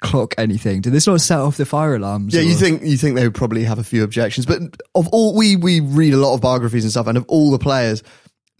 clock 0.02 0.36
anything. 0.38 0.82
Did 0.82 0.94
this 0.94 1.08
not 1.08 1.22
set 1.22 1.40
off 1.40 1.58
the 1.58 1.66
fire 1.66 1.96
alarms? 1.96 2.34
Yeah, 2.34 2.42
you 2.42 2.56
think 2.56 2.84
you 2.84 2.98
think 2.98 3.16
they 3.16 3.24
would 3.24 3.36
probably 3.36 3.64
have 3.64 3.80
a 3.80 3.84
few 3.84 4.04
objections, 4.04 4.46
but 4.46 4.62
of 4.96 5.08
all 5.10 5.36
we 5.36 5.56
we 5.56 5.80
read 5.80 6.14
a 6.14 6.18
lot 6.18 6.34
of 6.34 6.42
biographies 6.42 6.84
and 6.84 6.92
stuff, 6.92 7.08
and 7.08 7.18
of 7.18 7.26
all 7.28 7.52
the 7.52 7.60
players, 7.60 8.04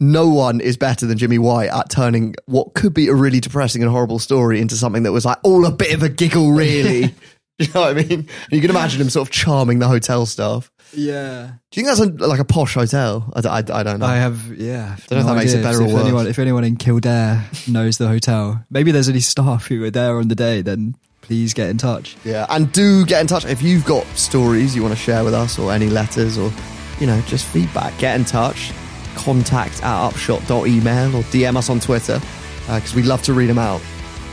no 0.00 0.28
one 0.28 0.60
is 0.60 0.76
better 0.76 1.06
than 1.06 1.18
Jimmy 1.18 1.38
White 1.38 1.70
at 1.70 1.90
turning 1.90 2.34
what 2.46 2.74
could 2.74 2.94
be 2.94 3.08
a 3.08 3.14
really 3.14 3.40
depressing 3.40 3.82
and 3.82 3.90
horrible 3.90 4.18
story 4.18 4.60
into 4.60 4.76
something 4.76 5.02
that 5.02 5.12
was 5.12 5.24
like 5.24 5.38
all 5.42 5.66
a 5.66 5.72
bit 5.72 5.94
of 5.94 6.02
a 6.02 6.08
giggle, 6.08 6.52
really. 6.52 7.14
You 7.58 7.68
know 7.74 7.82
what 7.82 7.98
I 7.98 8.02
mean? 8.02 8.28
You 8.50 8.60
can 8.60 8.70
imagine 8.70 9.00
him 9.00 9.10
sort 9.10 9.28
of 9.28 9.32
charming 9.32 9.78
the 9.78 9.86
hotel 9.86 10.26
staff. 10.26 10.72
Yeah. 10.94 11.52
Do 11.70 11.80
you 11.80 11.86
think 11.86 11.96
that's 11.96 12.00
a, 12.00 12.26
like 12.26 12.40
a 12.40 12.44
posh 12.44 12.74
hotel? 12.74 13.30
I 13.36 13.58
I 13.58 13.62
don't 13.62 14.00
know. 14.00 14.06
I 14.06 14.16
have, 14.16 14.58
yeah. 14.58 14.96
Don't 15.06 15.18
know 15.18 15.20
if 15.20 15.26
that 15.26 15.36
makes 15.36 15.52
it 15.52 15.62
better 15.62 15.82
if, 15.82 15.88
or 15.88 15.94
worse. 15.94 16.04
Anyone, 16.04 16.26
if 16.26 16.38
anyone 16.38 16.64
in 16.64 16.76
Kildare 16.76 17.44
knows 17.68 17.98
the 17.98 18.08
hotel, 18.08 18.64
maybe 18.70 18.90
there's 18.90 19.08
any 19.08 19.20
staff 19.20 19.66
who 19.66 19.80
were 19.80 19.90
there 19.90 20.18
on 20.18 20.28
the 20.28 20.34
day, 20.34 20.62
then 20.62 20.96
please 21.22 21.54
get 21.54 21.70
in 21.70 21.78
touch. 21.78 22.16
Yeah, 22.24 22.46
and 22.50 22.70
do 22.72 23.04
get 23.06 23.20
in 23.20 23.26
touch 23.26 23.44
if 23.46 23.62
you've 23.62 23.84
got 23.84 24.06
stories 24.16 24.76
you 24.76 24.82
want 24.82 24.94
to 24.94 25.00
share 25.00 25.24
with 25.24 25.34
us 25.34 25.58
or 25.58 25.72
any 25.72 25.88
letters 25.88 26.36
or, 26.36 26.52
you 27.00 27.06
know, 27.06 27.20
just 27.22 27.46
feedback. 27.46 27.96
Get 27.98 28.16
in 28.18 28.24
touch. 28.24 28.72
Contact 29.14 29.82
at 29.82 30.06
upshot.email 30.08 31.16
or 31.16 31.22
DM 31.24 31.56
us 31.56 31.70
on 31.70 31.80
Twitter 31.80 32.20
uh, 32.68 32.76
because 32.76 32.94
we'd 32.94 33.04
love 33.06 33.22
to 33.22 33.32
read 33.32 33.46
them 33.48 33.58
out. 33.58 33.80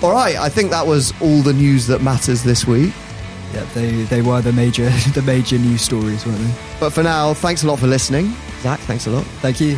All 0.02 0.12
right, 0.12 0.36
I 0.38 0.50
think 0.50 0.72
that 0.72 0.86
was 0.86 1.14
all 1.22 1.42
the 1.42 1.54
news 1.54 1.88
that 1.88 2.02
matters 2.02 2.44
this 2.44 2.66
week. 2.66 2.94
Yeah, 3.54 3.64
they, 3.74 4.04
they 4.04 4.22
were 4.22 4.42
the 4.42 4.54
major 4.54 4.90
the 5.14 5.24
major 5.26 5.58
news 5.58 5.82
stories, 5.82 6.26
weren't 6.26 6.40
they? 6.40 6.54
But 6.80 6.92
for 6.92 7.04
now, 7.04 7.34
thanks 7.34 7.64
a 7.64 7.68
lot 7.68 7.80
for 7.80 7.88
listening. 7.88 8.34
Zach, 8.62 8.80
thanks 8.82 9.08
a 9.08 9.12
lot. 9.12 9.26
Thank 9.42 9.60
you. 9.60 9.78